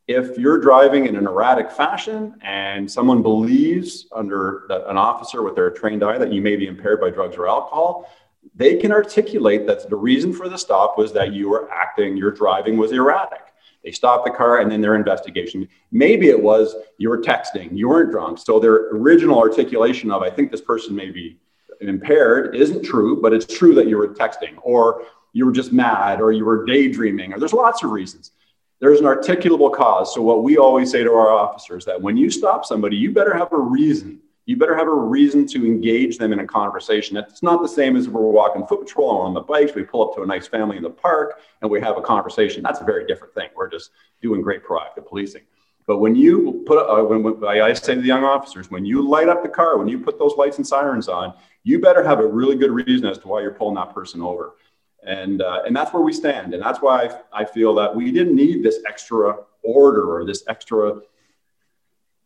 if 0.09 0.39
you're 0.39 0.57
driving 0.57 1.05
in 1.05 1.15
an 1.15 1.27
erratic 1.27 1.69
fashion 1.69 2.35
and 2.41 2.89
someone 2.89 3.21
believes 3.21 4.07
under 4.11 4.65
an 4.87 4.97
officer 4.97 5.43
with 5.43 5.53
their 5.53 5.69
trained 5.69 6.03
eye 6.03 6.17
that 6.17 6.33
you 6.33 6.41
may 6.41 6.55
be 6.55 6.65
impaired 6.65 6.99
by 6.99 7.11
drugs 7.11 7.37
or 7.37 7.47
alcohol, 7.47 8.11
they 8.55 8.75
can 8.77 8.91
articulate 8.91 9.67
that 9.67 9.87
the 9.87 9.95
reason 9.95 10.33
for 10.33 10.49
the 10.49 10.57
stop 10.57 10.97
was 10.97 11.13
that 11.13 11.31
you 11.31 11.47
were 11.47 11.69
acting, 11.71 12.17
your 12.17 12.31
driving 12.31 12.75
was 12.75 12.91
erratic. 12.91 13.53
They 13.83 13.91
stop 13.91 14.25
the 14.25 14.31
car 14.31 14.61
and 14.61 14.71
then 14.71 14.81
their 14.81 14.95
investigation. 14.95 15.69
Maybe 15.91 16.29
it 16.29 16.41
was 16.41 16.75
you 16.97 17.09
were 17.09 17.21
texting, 17.21 17.77
you 17.77 17.87
weren't 17.87 18.09
drunk. 18.09 18.39
So 18.39 18.59
their 18.59 18.89
original 18.89 19.37
articulation 19.37 20.09
of, 20.09 20.23
I 20.23 20.31
think 20.31 20.49
this 20.49 20.59
person 20.59 20.95
may 20.95 21.11
be 21.11 21.37
impaired, 21.81 22.55
isn't 22.55 22.83
true, 22.83 23.21
but 23.21 23.31
it's 23.31 23.45
true 23.45 23.75
that 23.75 23.87
you 23.87 23.97
were 23.97 24.07
texting 24.15 24.57
or 24.63 25.03
you 25.33 25.45
were 25.45 25.51
just 25.51 25.71
mad 25.71 26.19
or 26.19 26.31
you 26.31 26.45
were 26.45 26.65
daydreaming 26.65 27.31
or 27.31 27.37
there's 27.37 27.53
lots 27.53 27.83
of 27.83 27.91
reasons 27.91 28.31
there's 28.79 28.99
an 28.99 29.05
articulable 29.05 29.73
cause. 29.73 30.13
So 30.13 30.21
what 30.21 30.43
we 30.43 30.57
always 30.57 30.91
say 30.91 31.03
to 31.03 31.11
our 31.11 31.29
officers 31.29 31.85
that 31.85 32.01
when 32.01 32.17
you 32.17 32.29
stop 32.29 32.65
somebody, 32.65 32.95
you 32.95 33.11
better 33.11 33.35
have 33.37 33.51
a 33.51 33.59
reason. 33.59 34.19
You 34.45 34.57
better 34.57 34.75
have 34.75 34.87
a 34.87 34.93
reason 34.93 35.45
to 35.47 35.65
engage 35.65 36.17
them 36.17 36.33
in 36.33 36.39
a 36.39 36.47
conversation. 36.47 37.17
It's 37.17 37.43
not 37.43 37.61
the 37.61 37.67
same 37.67 37.95
as 37.95 38.07
if 38.07 38.11
we're 38.11 38.21
walking 38.21 38.65
foot 38.65 38.81
patrol 38.85 39.09
on 39.09 39.33
the 39.33 39.41
bikes. 39.41 39.75
We 39.75 39.83
pull 39.83 40.09
up 40.09 40.15
to 40.15 40.23
a 40.23 40.25
nice 40.25 40.47
family 40.47 40.77
in 40.77 40.83
the 40.83 40.89
park 40.89 41.39
and 41.61 41.69
we 41.69 41.79
have 41.81 41.97
a 41.97 42.01
conversation. 42.01 42.63
That's 42.63 42.81
a 42.81 42.83
very 42.83 43.05
different 43.05 43.33
thing. 43.35 43.49
We're 43.55 43.69
just 43.69 43.91
doing 44.21 44.41
great 44.41 44.63
proactive 44.63 45.07
policing. 45.07 45.43
But 45.85 45.97
when 45.97 46.15
you 46.15 46.63
put, 46.65 46.77
uh, 46.77 47.03
when, 47.03 47.23
when 47.23 47.43
I 47.45 47.73
say 47.73 47.95
to 47.95 48.01
the 48.01 48.07
young 48.07 48.23
officers, 48.23 48.71
when 48.71 48.85
you 48.85 49.07
light 49.07 49.27
up 49.27 49.43
the 49.43 49.49
car, 49.49 49.77
when 49.77 49.87
you 49.87 49.99
put 49.99 50.17
those 50.17 50.33
lights 50.37 50.57
and 50.57 50.65
sirens 50.65 51.07
on, 51.09 51.33
you 51.63 51.79
better 51.79 52.03
have 52.03 52.19
a 52.19 52.25
really 52.27 52.55
good 52.55 52.71
reason 52.71 53.07
as 53.07 53.17
to 53.19 53.27
why 53.27 53.41
you're 53.41 53.53
pulling 53.53 53.75
that 53.75 53.93
person 53.93 54.21
over. 54.21 54.55
And, 55.03 55.41
uh, 55.41 55.63
and 55.65 55.75
that's 55.75 55.93
where 55.93 56.03
we 56.03 56.13
stand. 56.13 56.53
And 56.53 56.61
that's 56.61 56.79
why 56.79 57.05
I, 57.33 57.41
I 57.41 57.45
feel 57.45 57.73
that 57.75 57.95
we 57.95 58.11
didn't 58.11 58.35
need 58.35 58.63
this 58.63 58.79
extra 58.87 59.37
order 59.63 60.15
or 60.15 60.25
this 60.25 60.43
extra 60.47 61.01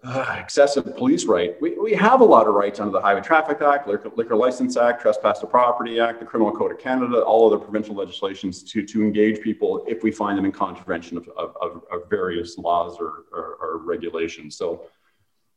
uh, 0.04 0.36
excessive 0.38 0.98
police 0.98 1.26
right. 1.26 1.56
We, 1.62 1.80
we 1.80 1.94
have 1.94 2.20
a 2.20 2.26
lot 2.26 2.48
of 2.48 2.56
rights 2.56 2.82
under 2.82 2.92
the 2.92 3.00
Highway 3.00 3.22
Traffic 3.22 3.62
Act, 3.62 3.88
Liquor, 3.88 4.12
Liquor 4.16 4.36
License 4.36 4.76
Act, 4.76 5.02
Trespass 5.02 5.40
to 5.40 5.48
Property 5.48 6.00
Act, 6.00 6.20
the 6.20 6.26
Criminal 6.26 6.52
Code 6.52 6.74
of 6.74 6.80
Canada, 6.80 7.22
all 7.22 7.48
other 7.48 7.58
provincial 7.58 7.96
legislations 7.96 8.64
to, 8.64 8.86
to 8.86 9.02
engage 9.02 9.42
people 9.42 9.86
if 9.88 10.04
we 10.04 10.12
find 10.12 10.38
them 10.38 10.44
in 10.44 10.52
contravention 10.52 11.18
of, 11.18 11.30
of, 11.38 11.84
of 11.90 12.10
various 12.10 12.58
laws 12.58 12.98
or, 13.00 13.26
or, 13.32 13.58
or, 13.62 13.78
regulations. 13.78 14.58
So 14.58 14.88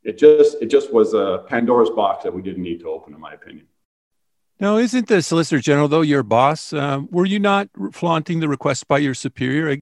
it 0.03 0.17
just 0.17 0.61
it 0.61 0.67
just 0.67 0.93
was 0.93 1.13
a 1.13 1.43
Pandora's 1.47 1.89
box 1.89 2.23
that 2.23 2.33
we 2.33 2.41
didn't 2.41 2.63
need 2.63 2.79
to 2.79 2.89
open, 2.89 3.13
in 3.13 3.19
my 3.19 3.33
opinion. 3.33 3.67
Now, 4.59 4.77
isn't 4.77 5.07
the 5.07 5.21
Solicitor 5.21 5.61
General 5.61 5.87
though 5.87 6.01
your 6.01 6.23
boss? 6.23 6.73
Um, 6.73 7.07
were 7.11 7.25
you 7.25 7.39
not 7.39 7.69
flaunting 7.91 8.39
the 8.39 8.47
request 8.47 8.87
by 8.87 8.97
your 8.97 9.13
superior? 9.13 9.77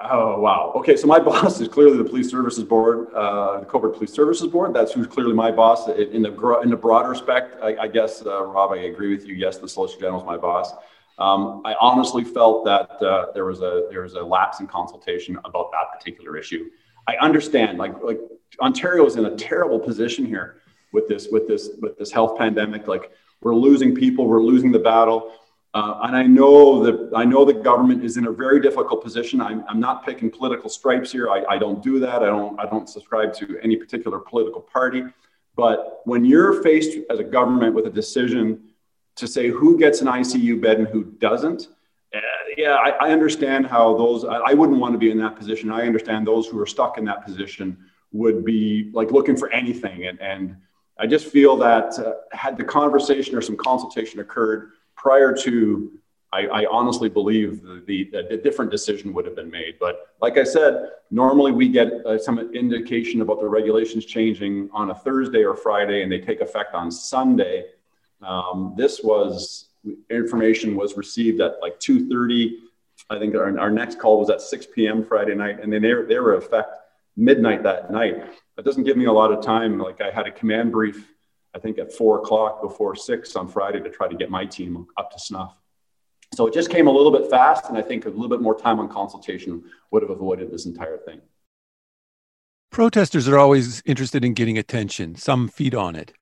Oh 0.00 0.40
wow. 0.40 0.72
Okay, 0.76 0.96
so 0.96 1.06
my 1.06 1.18
boss 1.30 1.60
is 1.60 1.68
clearly 1.68 1.98
the 1.98 2.04
Police 2.04 2.30
Services 2.30 2.64
Board, 2.64 3.12
uh, 3.14 3.60
the 3.60 3.66
Cobourg 3.66 3.94
Police 3.94 4.12
Services 4.12 4.46
Board. 4.46 4.72
That's 4.72 4.92
who's 4.92 5.06
clearly 5.06 5.34
my 5.34 5.50
boss. 5.50 5.88
In 5.88 6.22
the 6.22 6.60
in 6.62 6.70
the 6.70 6.76
broad 6.76 7.06
respect, 7.08 7.62
I, 7.62 7.76
I 7.76 7.88
guess, 7.88 8.24
uh, 8.24 8.44
Rob, 8.44 8.72
I 8.72 8.78
agree 8.78 9.14
with 9.14 9.26
you. 9.26 9.34
Yes, 9.34 9.58
the 9.58 9.68
Solicitor 9.68 10.00
General 10.00 10.20
is 10.20 10.26
my 10.26 10.36
boss. 10.36 10.72
Um, 11.18 11.62
I 11.64 11.74
honestly 11.80 12.22
felt 12.22 12.64
that 12.64 12.90
uh, 13.02 13.32
there 13.34 13.44
was 13.44 13.60
a 13.60 13.88
there 13.90 14.02
was 14.02 14.14
a 14.14 14.22
lapse 14.22 14.60
in 14.60 14.68
consultation 14.68 15.38
about 15.44 15.70
that 15.72 15.98
particular 15.98 16.36
issue. 16.38 16.70
I 17.06 17.16
understand, 17.16 17.76
like 17.76 18.00
like 18.02 18.20
Ontario 18.60 19.04
is 19.04 19.16
in 19.16 19.26
a 19.26 19.36
terrible 19.36 19.80
position 19.80 20.24
here 20.24 20.62
with 20.92 21.08
this 21.08 21.28
with 21.30 21.48
this 21.48 21.70
with 21.82 21.98
this 21.98 22.10
health 22.12 22.38
pandemic. 22.38 22.86
Like 22.86 23.10
we're 23.40 23.54
losing 23.54 23.94
people, 23.94 24.26
we're 24.26 24.42
losing 24.42 24.72
the 24.72 24.78
battle. 24.78 25.32
Uh, 25.74 26.00
and 26.04 26.16
I 26.16 26.22
know 26.22 26.82
that 26.82 27.10
I 27.14 27.24
know 27.24 27.44
the 27.44 27.52
government 27.52 28.02
is 28.02 28.16
in 28.16 28.26
a 28.26 28.32
very 28.32 28.60
difficult 28.60 29.02
position. 29.02 29.40
I'm, 29.40 29.64
I'm 29.68 29.78
not 29.78 30.04
picking 30.04 30.30
political 30.30 30.70
stripes 30.70 31.12
here. 31.12 31.28
I, 31.28 31.44
I 31.48 31.58
don't 31.58 31.82
do 31.82 32.00
that. 32.00 32.22
I 32.22 32.26
don't 32.26 32.58
I 32.58 32.64
don't 32.64 32.88
subscribe 32.88 33.34
to 33.34 33.58
any 33.62 33.76
particular 33.76 34.18
political 34.18 34.62
party. 34.62 35.04
But 35.56 36.02
when 36.04 36.24
you're 36.24 36.62
faced 36.62 36.98
as 37.10 37.18
a 37.18 37.24
government 37.24 37.74
with 37.74 37.86
a 37.86 37.90
decision 37.90 38.70
to 39.16 39.26
say 39.26 39.48
who 39.48 39.78
gets 39.78 40.00
an 40.00 40.06
ICU 40.06 40.60
bed 40.60 40.78
and 40.78 40.88
who 40.88 41.04
doesn't, 41.04 41.68
uh, 42.14 42.20
yeah, 42.56 42.74
I, 42.74 43.08
I, 43.08 43.10
understand 43.10 43.66
how 43.66 43.96
those. 43.96 44.24
I, 44.24 44.36
I 44.36 44.54
wouldn't 44.54 44.78
want 44.78 44.94
to 44.94 44.98
be 44.98 45.10
in 45.10 45.18
that 45.18 45.36
position. 45.36 45.70
I 45.70 45.82
understand 45.82 46.26
those 46.26 46.46
who 46.46 46.58
are 46.58 46.66
stuck 46.66 46.96
in 46.96 47.04
that 47.04 47.24
position 47.24 47.76
would 48.12 48.44
be 48.44 48.90
like 48.94 49.10
looking 49.10 49.36
for 49.36 49.52
anything. 49.52 50.06
And 50.06 50.18
and 50.20 50.56
I 50.98 51.06
just 51.06 51.26
feel 51.26 51.56
that 51.58 51.98
uh, 51.98 52.14
had 52.32 52.56
the 52.56 52.64
conversation 52.64 53.36
or 53.36 53.40
some 53.40 53.56
consultation 53.56 54.20
occurred 54.20 54.72
prior 54.96 55.32
to, 55.32 55.92
I, 56.32 56.46
I 56.46 56.66
honestly 56.70 57.08
believe 57.08 57.62
the, 57.62 57.82
the, 57.86 58.26
the, 58.28 58.36
different 58.36 58.70
decision 58.70 59.12
would 59.14 59.24
have 59.24 59.36
been 59.36 59.50
made. 59.50 59.76
But 59.78 60.08
like 60.20 60.38
I 60.38 60.44
said, 60.44 60.90
normally 61.10 61.52
we 61.52 61.68
get 61.68 61.92
uh, 62.04 62.18
some 62.18 62.38
indication 62.52 63.20
about 63.20 63.40
the 63.40 63.48
regulations 63.48 64.04
changing 64.06 64.68
on 64.72 64.90
a 64.90 64.94
Thursday 64.94 65.44
or 65.44 65.54
Friday, 65.54 66.02
and 66.02 66.10
they 66.10 66.20
take 66.20 66.40
effect 66.40 66.74
on 66.74 66.90
Sunday. 66.90 67.66
Um, 68.20 68.74
this 68.76 69.00
was 69.02 69.66
information 70.10 70.74
was 70.74 70.96
received 70.96 71.40
at 71.40 71.60
like 71.62 71.78
2:30. 71.78 72.56
I 73.10 73.18
think 73.18 73.36
our, 73.36 73.58
our 73.58 73.70
next 73.70 74.00
call 74.00 74.18
was 74.18 74.28
at 74.28 74.42
6 74.42 74.66
p.m. 74.74 75.04
Friday 75.04 75.34
night, 75.34 75.60
and 75.62 75.72
then 75.72 75.82
they, 75.82 75.94
they 76.08 76.18
were 76.18 76.34
effect 76.34 76.76
midnight 77.16 77.62
that 77.62 77.90
night. 77.92 78.16
That 78.58 78.66
doesn't 78.66 78.84
give 78.84 78.98
me 78.98 79.06
a 79.06 79.12
lot 79.12 79.32
of 79.32 79.42
time. 79.42 79.78
Like 79.78 80.02
I 80.02 80.10
had 80.10 80.26
a 80.26 80.30
command 80.30 80.72
brief 80.72 81.08
I 81.54 81.58
think 81.58 81.78
at 81.78 81.92
four 81.92 82.18
o'clock 82.18 82.60
before 82.62 82.94
six 82.94 83.34
on 83.36 83.48
Friday 83.48 83.80
to 83.80 83.90
try 83.90 84.06
to 84.06 84.14
get 84.14 84.30
my 84.30 84.44
team 84.44 84.86
up 84.96 85.10
to 85.12 85.18
snuff. 85.18 85.58
So 86.34 86.46
it 86.46 86.54
just 86.54 86.70
came 86.70 86.86
a 86.86 86.90
little 86.90 87.10
bit 87.10 87.30
fast, 87.30 87.68
and 87.68 87.78
I 87.78 87.82
think 87.82 88.04
a 88.04 88.10
little 88.10 88.28
bit 88.28 88.42
more 88.42 88.56
time 88.56 88.78
on 88.78 88.88
consultation 88.88 89.64
would 89.90 90.02
have 90.02 90.10
avoided 90.10 90.50
this 90.50 90.66
entire 90.66 90.98
thing. 90.98 91.20
Protesters 92.70 93.26
are 93.26 93.38
always 93.38 93.82
interested 93.86 94.24
in 94.24 94.34
getting 94.34 94.58
attention. 94.58 95.14
Some 95.14 95.48
feed 95.48 95.74
on 95.74 95.96
it. 95.96 96.12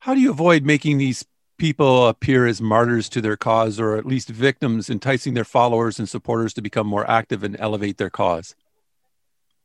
How 0.00 0.14
do 0.14 0.20
you 0.20 0.30
avoid 0.30 0.64
making 0.64 0.98
these 0.98 1.24
people 1.56 2.06
appear 2.06 2.46
as 2.46 2.60
martyrs 2.60 3.08
to 3.08 3.22
their 3.22 3.38
cause, 3.38 3.80
or 3.80 3.96
at 3.96 4.04
least 4.04 4.28
victims, 4.28 4.90
enticing 4.90 5.32
their 5.32 5.44
followers 5.44 5.98
and 5.98 6.08
supporters 6.08 6.52
to 6.54 6.62
become 6.62 6.86
more 6.86 7.08
active 7.10 7.42
and 7.42 7.56
elevate 7.58 7.96
their 7.96 8.10
cause? 8.10 8.54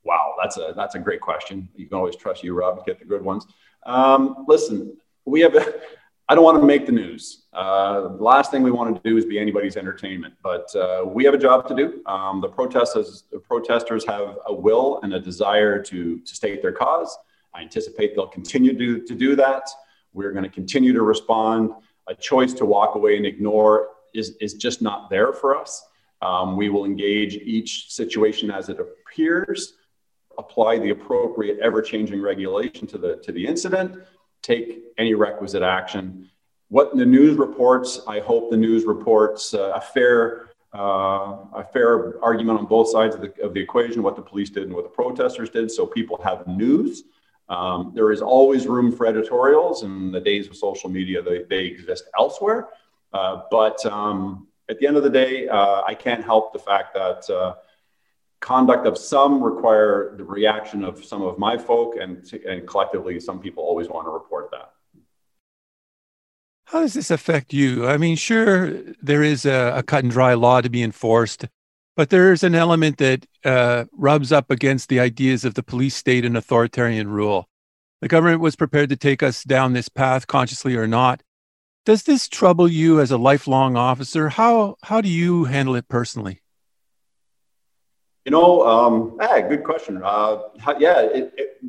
Wow, 0.03 0.35
that's 0.41 0.57
a 0.57 0.73
that's 0.75 0.95
a 0.95 0.99
great 0.99 1.21
question. 1.21 1.67
You 1.75 1.87
can 1.87 1.97
always 1.97 2.15
trust 2.15 2.43
you, 2.43 2.53
Rob, 2.53 2.77
to 2.77 2.83
get 2.85 2.99
the 2.99 3.05
good 3.05 3.23
ones. 3.23 3.45
Um, 3.85 4.45
listen, 4.47 4.97
we 5.25 5.41
have, 5.41 5.55
a, 5.55 5.73
I 6.27 6.35
don't 6.35 6.43
want 6.43 6.59
to 6.59 6.65
make 6.65 6.85
the 6.85 6.91
news. 6.91 7.45
Uh, 7.53 8.01
the 8.01 8.23
last 8.23 8.51
thing 8.51 8.61
we 8.63 8.71
want 8.71 8.95
to 8.95 9.09
do 9.09 9.17
is 9.17 9.25
be 9.25 9.39
anybody's 9.39 9.77
entertainment, 9.77 10.33
but 10.43 10.73
uh, 10.75 11.03
we 11.05 11.23
have 11.25 11.33
a 11.33 11.37
job 11.37 11.67
to 11.67 11.75
do. 11.75 12.01
Um, 12.05 12.41
the 12.41 12.47
protesters, 12.47 13.23
the 13.31 13.39
protesters 13.39 14.05
have 14.05 14.37
a 14.45 14.53
will 14.53 14.99
and 15.03 15.13
a 15.13 15.19
desire 15.19 15.81
to, 15.83 16.19
to 16.19 16.35
state 16.35 16.61
their 16.61 16.71
cause. 16.71 17.17
I 17.53 17.61
anticipate 17.61 18.15
they'll 18.15 18.27
continue 18.27 18.77
to, 18.77 19.05
to 19.05 19.15
do 19.15 19.35
that. 19.35 19.69
We're 20.13 20.31
going 20.31 20.43
to 20.43 20.49
continue 20.49 20.93
to 20.93 21.01
respond. 21.01 21.71
A 22.07 22.15
choice 22.15 22.53
to 22.55 22.65
walk 22.65 22.95
away 22.95 23.17
and 23.17 23.25
ignore 23.25 23.89
is, 24.13 24.35
is 24.41 24.55
just 24.55 24.81
not 24.81 25.09
there 25.09 25.31
for 25.31 25.57
us. 25.57 25.85
Um, 26.21 26.57
we 26.57 26.69
will 26.69 26.85
engage 26.85 27.35
each 27.35 27.91
situation 27.91 28.51
as 28.51 28.69
it 28.69 28.79
appears, 28.79 29.73
apply 30.43 30.71
the 30.79 30.91
appropriate 30.97 31.57
ever-changing 31.67 32.21
regulation 32.31 32.83
to 32.93 32.97
the, 33.03 33.11
to 33.25 33.31
the 33.37 33.43
incident, 33.53 33.89
take 34.41 34.67
any 34.97 35.13
requisite 35.27 35.65
action. 35.79 36.03
What 36.69 36.87
the 37.01 37.09
news 37.17 37.33
reports, 37.45 37.89
I 38.15 38.17
hope 38.29 38.43
the 38.55 38.61
news 38.67 38.83
reports 38.93 39.53
uh, 39.53 39.81
a 39.81 39.83
fair 39.95 40.45
uh, 40.71 41.61
a 41.63 41.65
fair 41.73 41.91
argument 42.23 42.59
on 42.61 42.65
both 42.77 42.87
sides 42.95 43.13
of 43.15 43.21
the, 43.21 43.31
of 43.41 43.51
the 43.55 43.59
equation, 43.67 44.03
what 44.03 44.15
the 44.15 44.21
police 44.31 44.51
did 44.51 44.63
and 44.67 44.73
what 44.77 44.85
the 44.89 44.95
protesters 45.01 45.49
did, 45.49 45.71
so 45.71 45.81
people 45.99 46.17
have 46.29 46.39
news. 46.45 46.91
Um, 47.57 47.91
there 47.95 48.11
is 48.11 48.21
always 48.21 48.67
room 48.67 48.89
for 48.95 49.07
editorials, 49.07 49.81
and 49.81 50.13
the 50.13 50.23
days 50.31 50.45
of 50.47 50.55
social 50.55 50.89
media, 50.99 51.23
they, 51.23 51.39
they 51.53 51.65
exist 51.65 52.03
elsewhere. 52.21 52.61
Uh, 53.17 53.35
but 53.49 53.83
um, 53.87 54.47
at 54.69 54.77
the 54.79 54.85
end 54.85 54.95
of 54.95 55.03
the 55.07 55.09
day, 55.23 55.33
uh, 55.47 55.81
I 55.91 55.95
can't 55.95 56.23
help 56.23 56.53
the 56.53 56.63
fact 56.69 56.93
that 56.93 57.27
uh, 57.37 57.55
conduct 58.39 58.87
of 58.87 58.97
some 58.97 59.43
require 59.43 60.15
the 60.17 60.23
reaction 60.23 60.83
of 60.83 61.03
some 61.03 61.21
of 61.21 61.37
my 61.37 61.57
folk, 61.57 61.95
and, 61.99 62.31
and 62.47 62.67
collectively, 62.67 63.19
some 63.19 63.39
people 63.39 63.63
always 63.63 63.89
want 63.89 64.05
to 64.07 64.11
report 64.11 64.49
that. 64.51 64.73
How 66.65 66.81
does 66.81 66.93
this 66.93 67.09
affect 67.09 67.51
you? 67.51 67.87
I 67.87 67.97
mean, 67.97 68.15
sure, 68.15 68.71
there 69.01 69.23
is 69.23 69.45
a, 69.45 69.73
a 69.77 69.83
cut 69.83 70.03
and 70.03 70.11
dry 70.11 70.35
law 70.35 70.61
to 70.61 70.69
be 70.69 70.83
enforced, 70.83 71.47
but 71.97 72.11
there's 72.11 72.43
an 72.43 72.53
element 72.53 72.97
that 72.97 73.25
uh, 73.43 73.85
rubs 73.91 74.31
up 74.31 74.51
against 74.51 74.87
the 74.87 74.99
ideas 74.99 75.43
of 75.43 75.55
the 75.55 75.63
police 75.63 75.95
state 75.95 76.23
and 76.23 76.37
authoritarian 76.37 77.07
rule. 77.07 77.49
The 78.01 78.07
government 78.07 78.39
was 78.39 78.55
prepared 78.55 78.89
to 78.89 78.95
take 78.95 79.23
us 79.23 79.43
down 79.43 79.73
this 79.73 79.89
path, 79.89 80.27
consciously 80.27 80.75
or 80.75 80.87
not. 80.87 81.23
Does 81.85 82.03
this 82.03 82.27
trouble 82.27 82.67
you 82.67 83.01
as 83.01 83.09
a 83.09 83.17
lifelong 83.17 83.75
officer? 83.75 84.29
How, 84.29 84.75
how 84.83 85.01
do 85.01 85.09
you 85.09 85.45
handle 85.45 85.75
it 85.75 85.89
personally? 85.89 86.41
You 88.29 88.35
know, 88.35 88.61
um, 88.61 89.17
ah, 89.19 89.41
good 89.41 89.63
question. 89.63 90.03
Uh, 90.03 90.41
yeah, 90.77 91.01
it, 91.01 91.33
it, 91.35 91.63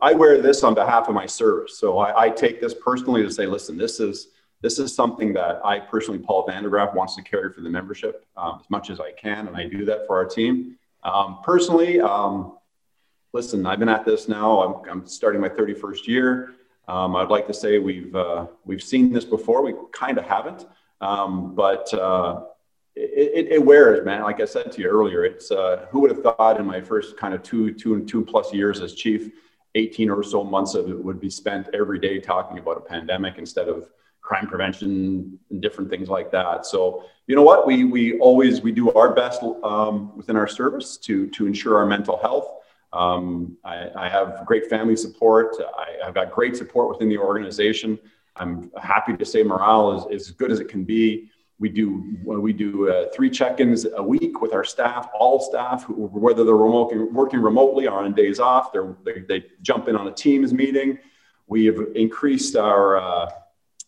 I 0.00 0.14
wear 0.14 0.40
this 0.40 0.64
on 0.64 0.72
behalf 0.72 1.08
of 1.08 1.14
my 1.14 1.26
service, 1.26 1.76
so 1.76 1.98
I, 1.98 2.22
I, 2.22 2.30
take 2.30 2.58
this 2.58 2.72
personally 2.72 3.22
to 3.22 3.30
say, 3.30 3.44
listen, 3.44 3.76
this 3.76 4.00
is 4.00 4.28
this 4.62 4.78
is 4.78 4.94
something 4.94 5.34
that 5.34 5.60
I 5.62 5.78
personally, 5.78 6.18
Paul 6.18 6.46
Vandergraaf, 6.46 6.94
wants 6.94 7.16
to 7.16 7.22
carry 7.22 7.52
for 7.52 7.60
the 7.60 7.68
membership 7.68 8.24
um, 8.34 8.60
as 8.60 8.70
much 8.70 8.88
as 8.88 8.98
I 8.98 9.12
can, 9.12 9.46
and 9.46 9.54
I 9.54 9.66
do 9.66 9.84
that 9.84 10.06
for 10.06 10.16
our 10.16 10.24
team. 10.24 10.78
Um, 11.04 11.40
personally, 11.44 12.00
um, 12.00 12.56
listen, 13.34 13.66
I've 13.66 13.78
been 13.78 13.90
at 13.90 14.06
this 14.06 14.26
now. 14.26 14.62
I'm, 14.62 14.90
I'm 14.90 15.06
starting 15.06 15.42
my 15.42 15.50
31st 15.50 16.06
year. 16.06 16.54
Um, 16.88 17.14
I'd 17.14 17.28
like 17.28 17.46
to 17.48 17.52
say 17.52 17.78
we've 17.78 18.16
uh, 18.16 18.46
we've 18.64 18.82
seen 18.82 19.12
this 19.12 19.26
before. 19.26 19.62
We 19.62 19.74
kind 19.92 20.16
of 20.16 20.24
haven't, 20.24 20.64
um, 21.02 21.54
but 21.54 21.92
uh, 21.92 22.44
it, 22.96 23.46
it, 23.46 23.52
it, 23.52 23.64
wears, 23.64 24.04
man. 24.04 24.22
Like 24.22 24.40
I 24.40 24.44
said 24.44 24.72
to 24.72 24.80
you 24.80 24.88
earlier, 24.88 25.24
it's 25.24 25.50
uh, 25.50 25.86
who 25.90 26.00
would 26.00 26.10
have 26.10 26.22
thought 26.22 26.58
in 26.58 26.66
my 26.66 26.80
first 26.80 27.16
kind 27.16 27.34
of 27.34 27.42
two, 27.42 27.72
two 27.72 27.94
and 27.94 28.08
two 28.08 28.24
plus 28.24 28.52
years 28.52 28.80
as 28.80 28.94
chief, 28.94 29.30
18 29.74 30.10
or 30.10 30.22
so 30.22 30.42
months 30.42 30.74
of 30.74 30.88
it 30.88 31.04
would 31.04 31.20
be 31.20 31.30
spent 31.30 31.68
every 31.72 31.98
day 31.98 32.18
talking 32.18 32.58
about 32.58 32.76
a 32.76 32.80
pandemic 32.80 33.38
instead 33.38 33.68
of 33.68 33.88
crime 34.20 34.46
prevention 34.46 35.38
and 35.50 35.60
different 35.62 35.90
things 35.90 36.08
like 36.08 36.30
that. 36.30 36.66
So 36.66 37.04
you 37.26 37.36
know 37.36 37.42
what, 37.42 37.66
we 37.66 37.84
we 37.84 38.18
always 38.18 38.60
we 38.60 38.72
do 38.72 38.92
our 38.92 39.14
best 39.14 39.42
um, 39.62 40.16
within 40.16 40.36
our 40.36 40.48
service 40.48 40.96
to 40.98 41.28
to 41.30 41.46
ensure 41.46 41.78
our 41.78 41.86
mental 41.86 42.16
health. 42.18 42.48
Um, 42.92 43.56
I, 43.64 43.88
I, 43.94 44.08
have 44.08 44.44
great 44.46 44.68
family 44.68 44.96
support. 44.96 45.54
I, 45.78 46.04
have 46.04 46.12
got 46.12 46.32
great 46.32 46.56
support 46.56 46.88
within 46.88 47.08
the 47.08 47.18
organization. 47.18 47.96
I'm 48.34 48.72
happy 48.82 49.16
to 49.16 49.24
say 49.24 49.44
morale 49.44 50.08
is, 50.08 50.22
is 50.22 50.28
as 50.30 50.34
good 50.34 50.50
as 50.50 50.58
it 50.58 50.68
can 50.68 50.82
be 50.82 51.30
we 51.60 51.68
do 51.68 52.16
we 52.24 52.52
do 52.54 52.90
uh, 52.90 53.08
three 53.14 53.28
check-ins 53.28 53.86
a 53.96 54.02
week 54.02 54.40
with 54.40 54.54
our 54.54 54.64
staff, 54.64 55.08
all 55.14 55.38
staff, 55.38 55.88
whether 55.88 56.42
they're 56.42 56.54
remote, 56.54 56.92
working 57.12 57.40
remotely 57.40 57.86
or 57.86 58.02
on 58.02 58.14
days 58.14 58.40
off. 58.40 58.72
They, 58.72 59.20
they 59.28 59.44
jump 59.60 59.86
in 59.86 59.94
on 59.94 60.08
a 60.08 60.12
Teams 60.12 60.54
meeting. 60.54 60.98
We 61.46 61.66
have 61.66 61.76
increased 61.94 62.56
our 62.56 62.96
uh, 62.96 63.30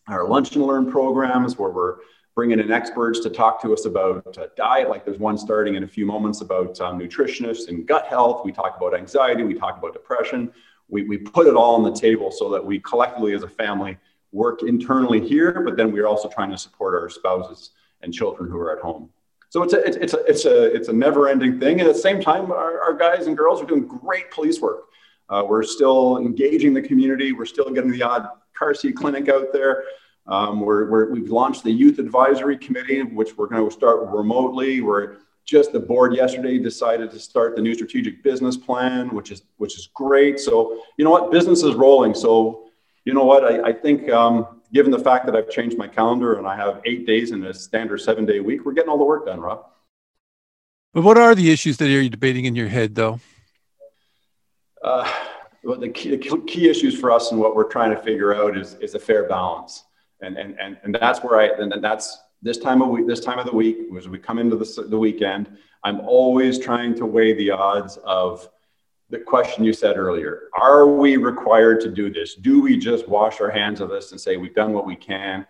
our 0.07 0.29
lunch 0.29 0.55
and 0.55 0.67
learn 0.67 0.91
programs 0.91 1.57
where 1.57 1.71
we're 1.71 1.97
bringing 2.35 2.61
in 2.61 2.71
experts 2.71 3.21
to 3.21 3.31
talk 3.31 3.63
to 3.63 3.73
us 3.73 3.87
about 3.87 4.37
uh, 4.37 4.49
diet. 4.55 4.91
Like 4.91 5.07
there's 5.07 5.19
one 5.19 5.39
starting 5.39 5.75
in 5.75 5.83
a 5.83 5.89
few 5.89 6.05
moments 6.05 6.43
about 6.43 6.79
um, 6.81 6.99
nutritionists 6.99 7.69
and 7.69 7.87
gut 7.87 8.07
health. 8.07 8.45
We 8.45 8.53
talk 8.53 8.77
about 8.77 8.95
anxiety. 8.95 9.45
We 9.45 9.55
talk 9.55 9.79
about 9.79 9.95
depression 9.95 10.53
we, 10.93 11.05
we 11.05 11.19
put 11.19 11.47
it 11.47 11.57
all 11.57 11.75
on 11.75 11.83
the 11.83 11.99
table 11.99 12.31
so 12.31 12.51
that 12.51 12.65
we 12.65 12.79
collectively 12.79 13.35
as 13.35 13.43
a 13.43 13.49
family 13.49 13.97
work 14.33 14.63
internally 14.63 15.21
here, 15.27 15.61
but 15.61 15.77
then 15.77 15.93
we're 15.93 16.07
also 16.07 16.29
trying 16.29 16.51
to 16.51 16.59
support 16.59 17.01
our 17.01 17.09
spouses 17.09 17.71
and 18.01 18.13
children 18.13 18.51
who 18.51 18.59
are 18.59 18.77
at 18.77 18.83
home. 18.83 19.11
So 19.51 19.63
it's 19.63 19.75
a, 19.75 19.85
it's, 19.85 20.15
a, 20.15 20.25
it's 20.25 20.45
a, 20.47 20.75
it's 20.75 20.89
a 20.89 20.93
never 20.93 21.29
ending 21.29 21.61
thing. 21.61 21.81
And 21.81 21.89
at 21.89 21.95
the 21.95 22.01
same 22.01 22.23
time, 22.23 22.51
our, 22.51 22.81
our 22.81 22.95
guys 22.95 23.27
and 23.27 23.37
girls 23.37 23.61
are 23.61 23.67
doing 23.67 23.87
great 23.87 24.31
police 24.31 24.61
work. 24.61 24.85
Uh, 25.29 25.45
we're 25.47 25.63
still 25.63 26.19
engaging 26.19 26.73
the 26.73 26.83
community. 26.83 27.33
We're 27.33 27.47
still 27.47 27.71
getting 27.71 27.91
the 27.91 28.03
odd 28.03 28.29
car 28.59 28.75
seat 28.75 28.97
clinic 28.97 29.29
out 29.29 29.53
there. 29.53 29.85
Um, 30.27 30.61
we 30.61 31.21
have 31.21 31.29
launched 31.29 31.65
the 31.65 31.71
youth 31.71 31.99
advisory 31.99 32.57
committee, 32.57 33.03
which 33.03 33.37
we're 33.37 33.49
going 33.49 33.69
to 33.69 33.71
start 33.71 34.09
remotely. 34.09 34.81
We're 34.81 35.17
just 35.45 35.73
the 35.73 35.81
board 35.81 36.15
yesterday 36.15 36.59
decided 36.59 37.11
to 37.11 37.19
start 37.19 37.57
the 37.57 37.63
new 37.63 37.75
strategic 37.75 38.23
business 38.23 38.57
plan, 38.57 39.09
which 39.09 39.31
is 39.31 39.43
which 39.57 39.77
is 39.77 39.89
great. 39.93 40.39
So 40.39 40.83
you 40.97 41.05
know 41.05 41.11
what, 41.11 41.33
business 41.33 41.63
is 41.63 41.75
rolling. 41.75 42.15
So 42.15 42.69
you 43.05 43.15
know 43.15 43.25
what, 43.25 43.45
I, 43.45 43.71
I 43.71 43.73
think 43.73 44.09
um, 44.11 44.61
given 44.73 44.91
the 44.91 44.99
fact 44.99 45.27
that 45.27 45.37
I've 45.37 45.51
changed 45.51 45.77
my 45.77 45.89
calendar 45.89 46.35
and 46.35 46.47
I 46.47 46.57
have 46.57 46.81
eight 46.85 47.07
days 47.07 47.33
in 47.33 47.45
a 47.45 47.55
standard 47.55 48.01
seven 48.01 48.25
day 48.27 48.41
week, 48.41 48.65
we're 48.65 48.73
getting 48.73 48.91
all 48.91 48.99
the 48.99 49.05
work 49.05 49.27
done, 49.27 49.41
Rob. 49.41 49.67
But 50.95 51.03
what 51.03 51.19
are 51.19 51.35
the 51.35 51.51
issues 51.51 51.79
that 51.79 51.89
you're 51.89 52.09
debating 52.09 52.45
in 52.45 52.55
your 52.55 52.69
head, 52.69 52.95
though? 52.95 53.19
Uh, 54.83 55.11
well, 55.65 55.79
the 55.79 55.89
key, 55.89 56.17
the 56.17 56.43
key 56.47 56.69
issues 56.69 56.99
for 56.99 57.11
us 57.11 57.31
and 57.31 57.41
what 57.41 57.55
we're 57.55 57.71
trying 57.71 57.95
to 57.95 58.03
figure 58.03 58.35
out 58.35 58.57
is, 58.57 58.75
is 58.75 58.95
a 58.95 58.99
fair 58.99 59.29
balance. 59.29 59.85
And, 60.21 60.37
and, 60.37 60.59
and, 60.61 60.77
and 60.83 60.95
that's 60.95 61.21
where 61.21 61.41
I, 61.41 61.47
and 61.61 61.73
that's 61.83 62.19
this 62.43 62.59
time 62.59 62.83
of 62.83 62.89
week, 62.89 63.07
this 63.07 63.21
time 63.21 63.39
of 63.39 63.47
the 63.47 63.55
week, 63.55 63.79
as 63.97 64.09
we 64.09 64.19
come 64.19 64.39
into 64.39 64.57
the, 64.57 64.87
the 64.89 64.99
weekend, 64.99 65.57
I'm 65.85 66.01
always 66.01 66.59
trying 66.59 66.95
to 66.97 67.07
weigh 67.07 67.33
the 67.35 67.53
odds 67.53 67.99
of 68.05 68.49
the 69.13 69.19
question 69.19 69.63
you 69.63 69.75
said 69.75 69.99
earlier. 69.99 70.49
Are 70.59 70.87
we 70.87 71.19
required 71.19 71.83
to 71.83 71.91
do 71.91 72.11
this? 72.11 72.35
Do 72.35 72.63
we 72.63 72.79
just 72.79 73.07
wash 73.07 73.43
our 73.43 73.51
hands 73.51 73.83
of 73.83 73.91
this 73.91 74.11
and 74.11 74.21
say 74.21 74.39
we've 74.39 74.55
done 74.55 74.73
what 74.73 74.87
we 74.87 74.97
can? 74.97 75.47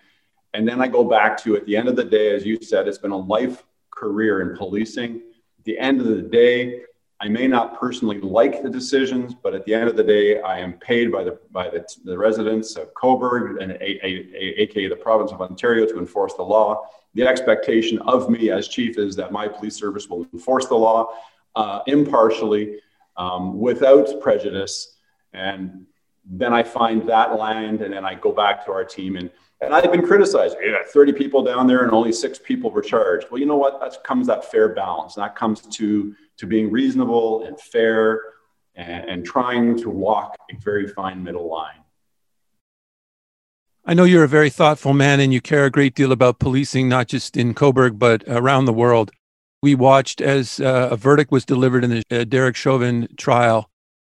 And 0.53 0.69
then 0.69 0.83
I 0.83 0.89
go 0.89 1.05
back 1.05 1.41
to 1.45 1.57
at 1.57 1.65
the 1.65 1.77
end 1.77 1.89
of 1.89 1.95
the 1.95 2.05
day, 2.05 2.35
as 2.35 2.45
you 2.45 2.61
said, 2.61 2.89
it's 2.89 2.99
been 2.99 3.13
a 3.13 3.17
life 3.17 3.65
career 3.91 4.43
in 4.43 4.57
policing. 4.57 5.23
At 5.61 5.65
the 5.65 5.79
end 5.79 6.01
of 6.01 6.09
the 6.09 6.23
day, 6.23 6.83
I 7.21 7.29
may 7.29 7.47
not 7.47 7.79
personally 7.79 8.21
like 8.21 8.65
the 8.65 8.69
decisions, 8.69 9.33
but 9.33 9.55
at 9.55 9.65
the 9.65 9.75
end 9.75 9.89
of 9.89 9.97
the 9.97 10.03
day, 10.03 10.43
I 10.43 10.59
am 10.59 10.73
paid 10.73 11.13
by 11.13 11.23
the 11.23 11.39
by 11.53 11.71
the, 11.71 11.87
the 12.03 12.19
residents 12.19 12.75
of 12.75 12.93
Cobourg 12.95 13.63
and 13.63 13.71
a, 13.71 14.05
a, 14.05 14.11
a, 14.35 14.63
aka 14.63 14.89
the 14.89 14.97
province 14.97 15.31
of 15.31 15.41
Ontario 15.41 15.87
to 15.87 16.01
enforce 16.01 16.35
the 16.35 16.43
law. 16.43 16.83
The 17.15 17.23
expectation 17.23 18.01
of 18.01 18.29
me 18.29 18.51
as 18.51 18.67
chief 18.67 18.99
is 18.99 19.15
that 19.17 19.31
my 19.31 19.47
police 19.47 19.77
service 19.77 20.09
will 20.09 20.27
enforce 20.33 20.67
the 20.67 20.75
law 20.75 21.11
uh, 21.55 21.83
impartially, 21.87 22.81
um, 23.17 23.59
without 23.59 24.09
prejudice, 24.21 24.97
and 25.33 25.87
then 26.25 26.53
I 26.53 26.63
find 26.63 27.09
that 27.09 27.39
land, 27.39 27.83
and 27.83 27.93
then 27.93 28.05
I 28.05 28.15
go 28.15 28.33
back 28.33 28.65
to 28.67 28.73
our 28.73 28.85
team 28.85 29.17
and. 29.17 29.31
And 29.65 29.73
I've 29.73 29.93
been 29.93 30.05
criticized. 30.05 30.57
Yeah, 30.61 30.79
30 30.93 31.13
people 31.13 31.45
down 31.45 31.69
there 31.69 31.85
and 31.85 31.93
only 31.93 32.11
six 32.11 32.37
people 32.37 32.73
were 32.73 32.83
charged. 32.83 33.29
Well, 33.31 33.39
you 33.39 33.47
know 33.47 33.57
what? 33.57 33.79
That 33.79 34.03
comes 34.03 34.27
that 34.27 34.51
fair 34.51 34.71
balance. 34.71 35.15
That 35.15 35.37
comes 35.37 35.61
to 35.61 36.17
to 36.39 36.47
being 36.49 36.69
reasonable 36.73 37.45
and 37.45 37.61
fair 37.61 38.21
and, 38.75 39.09
and 39.09 39.25
trying 39.25 39.77
to 39.79 39.91
walk 39.91 40.37
a 40.51 40.57
very 40.57 40.89
fine 40.89 41.23
middle 41.23 41.49
line. 41.49 41.83
I 43.85 43.95
know 43.95 44.05
you're 44.05 44.25
a 44.25 44.29
very 44.29 44.51
thoughtful 44.51 44.95
man 44.95 45.19
and 45.19 45.33
you 45.33 45.41
care 45.41 45.65
a 45.65 45.71
great 45.71 45.95
deal 45.95 46.13
about 46.13 46.39
policing, 46.39 46.89
not 46.89 47.09
just 47.09 47.37
in 47.37 47.53
Cobourg, 47.53 47.99
but 47.99 48.23
around 48.29 48.67
the 48.67 48.73
world. 48.73 49.11
We 49.63 49.77
watched 49.77 50.21
as 50.21 50.59
uh, 50.59 50.89
a 50.91 50.97
verdict 50.97 51.31
was 51.31 51.45
delivered 51.45 51.85
in 51.85 51.91
the 51.91 52.03
uh, 52.11 52.25
Derek 52.25 52.57
Chauvin 52.57 53.07
trial. 53.17 53.71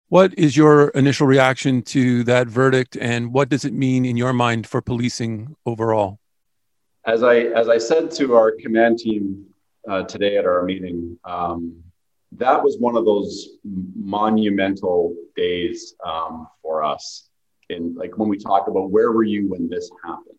What 0.08 0.34
is 0.40 0.56
your 0.56 0.88
initial 0.90 1.28
reaction 1.28 1.82
to 1.82 2.24
that 2.24 2.48
verdict, 2.48 2.96
and 2.96 3.34
what 3.34 3.50
does 3.50 3.66
it 3.66 3.74
mean 3.74 4.06
in 4.06 4.16
your 4.16 4.32
mind 4.32 4.68
for 4.68 4.82
policing 4.82 5.54
overall? 5.66 6.20
As 7.06 7.24
I 7.24 7.40
as 7.40 7.68
I 7.68 7.78
said 7.78 8.10
to 8.12 8.36
our 8.36 8.52
command 8.52 9.00
team 9.00 9.46
uh, 9.90 10.04
today 10.04 10.38
at 10.38 10.46
our 10.46 10.64
meeting, 10.64 11.20
um, 11.26 11.84
that 12.32 12.64
was 12.64 12.78
one 12.78 12.96
of 12.96 13.04
those 13.04 13.58
monumental 13.66 15.14
days 15.36 15.94
um, 16.06 16.48
for 16.62 16.86
us. 16.86 17.28
In 17.70 17.96
like 17.96 18.18
when 18.18 18.30
we 18.30 18.38
talk 18.38 18.70
about 18.70 18.92
where 18.92 19.12
were 19.12 19.24
you 19.24 19.50
when 19.50 19.68
this 19.68 19.92
happened, 20.06 20.38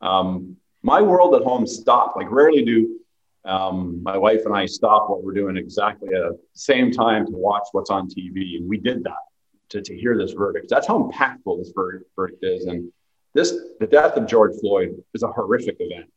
um, 0.00 0.56
my 0.82 1.02
world 1.02 1.34
at 1.34 1.42
home 1.42 1.66
stopped. 1.66 2.16
Like 2.16 2.30
rarely 2.30 2.64
do 2.64 3.00
um, 3.44 4.02
my 4.02 4.16
wife 4.16 4.42
and 4.44 4.54
I 4.54 4.66
stop 4.66 5.08
what 5.08 5.24
we're 5.24 5.32
doing 5.32 5.56
exactly 5.56 6.08
at 6.14 6.22
the 6.22 6.38
same 6.54 6.90
time 6.90 7.26
to 7.26 7.32
watch 7.32 7.68
what's 7.72 7.90
on 7.90 8.08
TV, 8.08 8.56
and 8.56 8.68
we 8.68 8.76
did 8.78 9.02
that 9.04 9.22
to, 9.70 9.82
to 9.82 9.96
hear 9.96 10.16
this 10.18 10.32
verdict. 10.32 10.66
That's 10.68 10.86
how 10.86 11.10
impactful 11.10 11.58
this 11.58 11.72
verdict 11.74 12.44
is, 12.44 12.66
and 12.66 12.92
this 13.34 13.56
the 13.78 13.86
death 13.86 14.16
of 14.16 14.26
George 14.26 14.52
Floyd 14.60 15.02
is 15.14 15.22
a 15.22 15.28
horrific 15.28 15.76
event, 15.80 16.10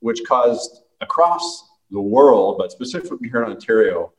which 0.00 0.22
caused 0.26 0.82
across 1.00 1.68
the 1.90 2.00
world, 2.00 2.56
but 2.58 2.72
specifically 2.72 3.28
here 3.28 3.42
in 3.42 3.50
Ontario, 3.50 4.12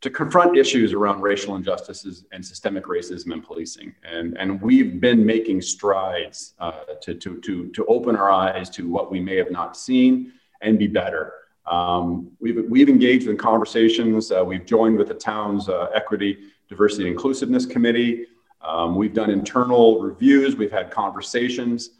to 0.00 0.10
confront 0.10 0.56
issues 0.58 0.92
around 0.92 1.22
racial 1.22 1.56
injustices 1.56 2.26
and 2.32 2.44
systemic 2.44 2.84
racism 2.84 3.32
in 3.32 3.40
policing. 3.40 3.94
And, 4.04 4.36
and 4.36 4.60
we've 4.60 5.00
been 5.00 5.24
making 5.24 5.62
strides 5.62 6.54
uh, 6.58 6.72
to, 7.02 7.14
to, 7.14 7.40
to, 7.40 7.68
to 7.70 7.86
open 7.86 8.14
our 8.14 8.30
eyes 8.30 8.68
to 8.70 8.86
what 8.86 9.10
we 9.10 9.18
may 9.20 9.36
have 9.36 9.50
not 9.50 9.78
seen 9.78 10.32
and 10.60 10.78
be 10.78 10.88
better. 10.88 11.32
Um, 11.66 12.30
we've, 12.40 12.64
we've 12.68 12.88
engaged 12.88 13.28
in 13.28 13.36
conversations. 13.36 14.30
Uh, 14.30 14.44
we've 14.44 14.66
joined 14.66 14.98
with 14.98 15.08
the 15.08 15.14
town's 15.14 15.68
uh, 15.68 15.86
Equity, 15.94 16.38
Diversity, 16.68 17.04
and 17.04 17.12
Inclusiveness 17.12 17.66
Committee. 17.66 18.26
Um, 18.60 18.96
we've 18.96 19.14
done 19.14 19.30
internal 19.30 20.00
reviews. 20.00 20.56
We've 20.56 20.72
had 20.72 20.90
conversations. 20.90 21.90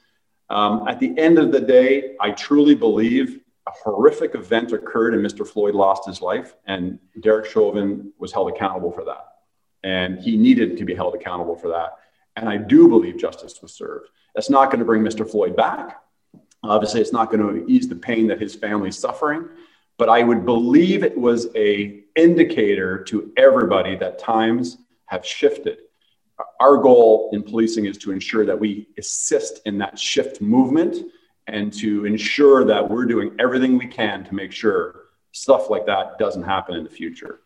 Um, 0.50 0.86
at 0.88 1.00
the 1.00 1.16
end 1.18 1.38
of 1.38 1.52
the 1.52 1.60
day, 1.60 2.16
I 2.20 2.30
truly 2.32 2.74
believe 2.74 3.40
a 3.66 3.70
horrific 3.70 4.34
event 4.34 4.72
occurred 4.72 5.14
and 5.14 5.24
Mr. 5.24 5.46
Floyd 5.46 5.74
lost 5.74 6.06
his 6.06 6.20
life, 6.20 6.54
and 6.66 6.98
Derek 7.20 7.46
Chauvin 7.46 8.12
was 8.18 8.32
held 8.32 8.50
accountable 8.50 8.92
for 8.92 9.04
that. 9.04 9.28
And 9.82 10.18
he 10.20 10.36
needed 10.36 10.76
to 10.78 10.84
be 10.84 10.94
held 10.94 11.14
accountable 11.14 11.56
for 11.56 11.68
that. 11.68 11.96
And 12.36 12.48
I 12.48 12.56
do 12.56 12.88
believe 12.88 13.18
justice 13.18 13.60
was 13.62 13.72
served. 13.72 14.08
That's 14.34 14.50
not 14.50 14.66
going 14.66 14.80
to 14.80 14.84
bring 14.84 15.02
Mr. 15.02 15.28
Floyd 15.28 15.56
back. 15.56 16.00
Obviously, 16.68 17.00
it's 17.00 17.12
not 17.12 17.30
going 17.30 17.42
to 17.42 17.70
ease 17.70 17.88
the 17.88 17.96
pain 17.96 18.26
that 18.28 18.40
his 18.40 18.54
family's 18.54 18.98
suffering. 18.98 19.48
But 19.96 20.08
I 20.08 20.22
would 20.22 20.44
believe 20.44 21.04
it 21.04 21.16
was 21.16 21.48
a 21.54 22.00
indicator 22.16 23.02
to 23.04 23.32
everybody 23.36 23.96
that 23.96 24.18
times 24.18 24.78
have 25.06 25.24
shifted. 25.24 25.78
Our 26.58 26.78
goal 26.78 27.30
in 27.32 27.42
policing 27.42 27.86
is 27.86 27.98
to 27.98 28.10
ensure 28.10 28.44
that 28.46 28.58
we 28.58 28.88
assist 28.98 29.60
in 29.66 29.78
that 29.78 29.98
shift 29.98 30.40
movement 30.40 30.96
and 31.46 31.72
to 31.74 32.06
ensure 32.06 32.64
that 32.64 32.88
we're 32.88 33.04
doing 33.04 33.36
everything 33.38 33.78
we 33.78 33.86
can 33.86 34.24
to 34.24 34.34
make 34.34 34.50
sure 34.50 35.02
stuff 35.32 35.70
like 35.70 35.86
that 35.86 36.18
doesn't 36.18 36.42
happen 36.42 36.74
in 36.74 36.84
the 36.84 36.90
future. 36.90 37.40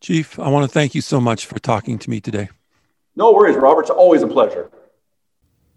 Chief, 0.00 0.38
I 0.38 0.48
want 0.48 0.64
to 0.64 0.72
thank 0.72 0.94
you 0.94 1.00
so 1.00 1.20
much 1.20 1.46
for 1.46 1.58
talking 1.58 1.98
to 1.98 2.10
me 2.10 2.20
today. 2.20 2.48
No 3.16 3.32
worries, 3.32 3.56
Robert. 3.56 3.82
It's 3.82 3.90
always 3.90 4.22
a 4.22 4.28
pleasure. 4.28 4.70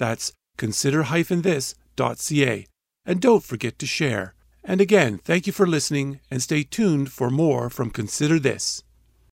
That's 0.00 0.32
consider-this.ca. 0.56 2.66
And 3.04 3.20
don't 3.20 3.44
forget 3.44 3.78
to 3.78 3.86
share. 3.86 4.34
And 4.64 4.80
again, 4.80 5.18
thank 5.18 5.46
you 5.46 5.52
for 5.52 5.66
listening 5.66 6.20
and 6.30 6.40
stay 6.40 6.62
tuned 6.62 7.12
for 7.12 7.28
more 7.28 7.68
from 7.68 7.90
Consider 7.90 8.38
This. 8.38 8.82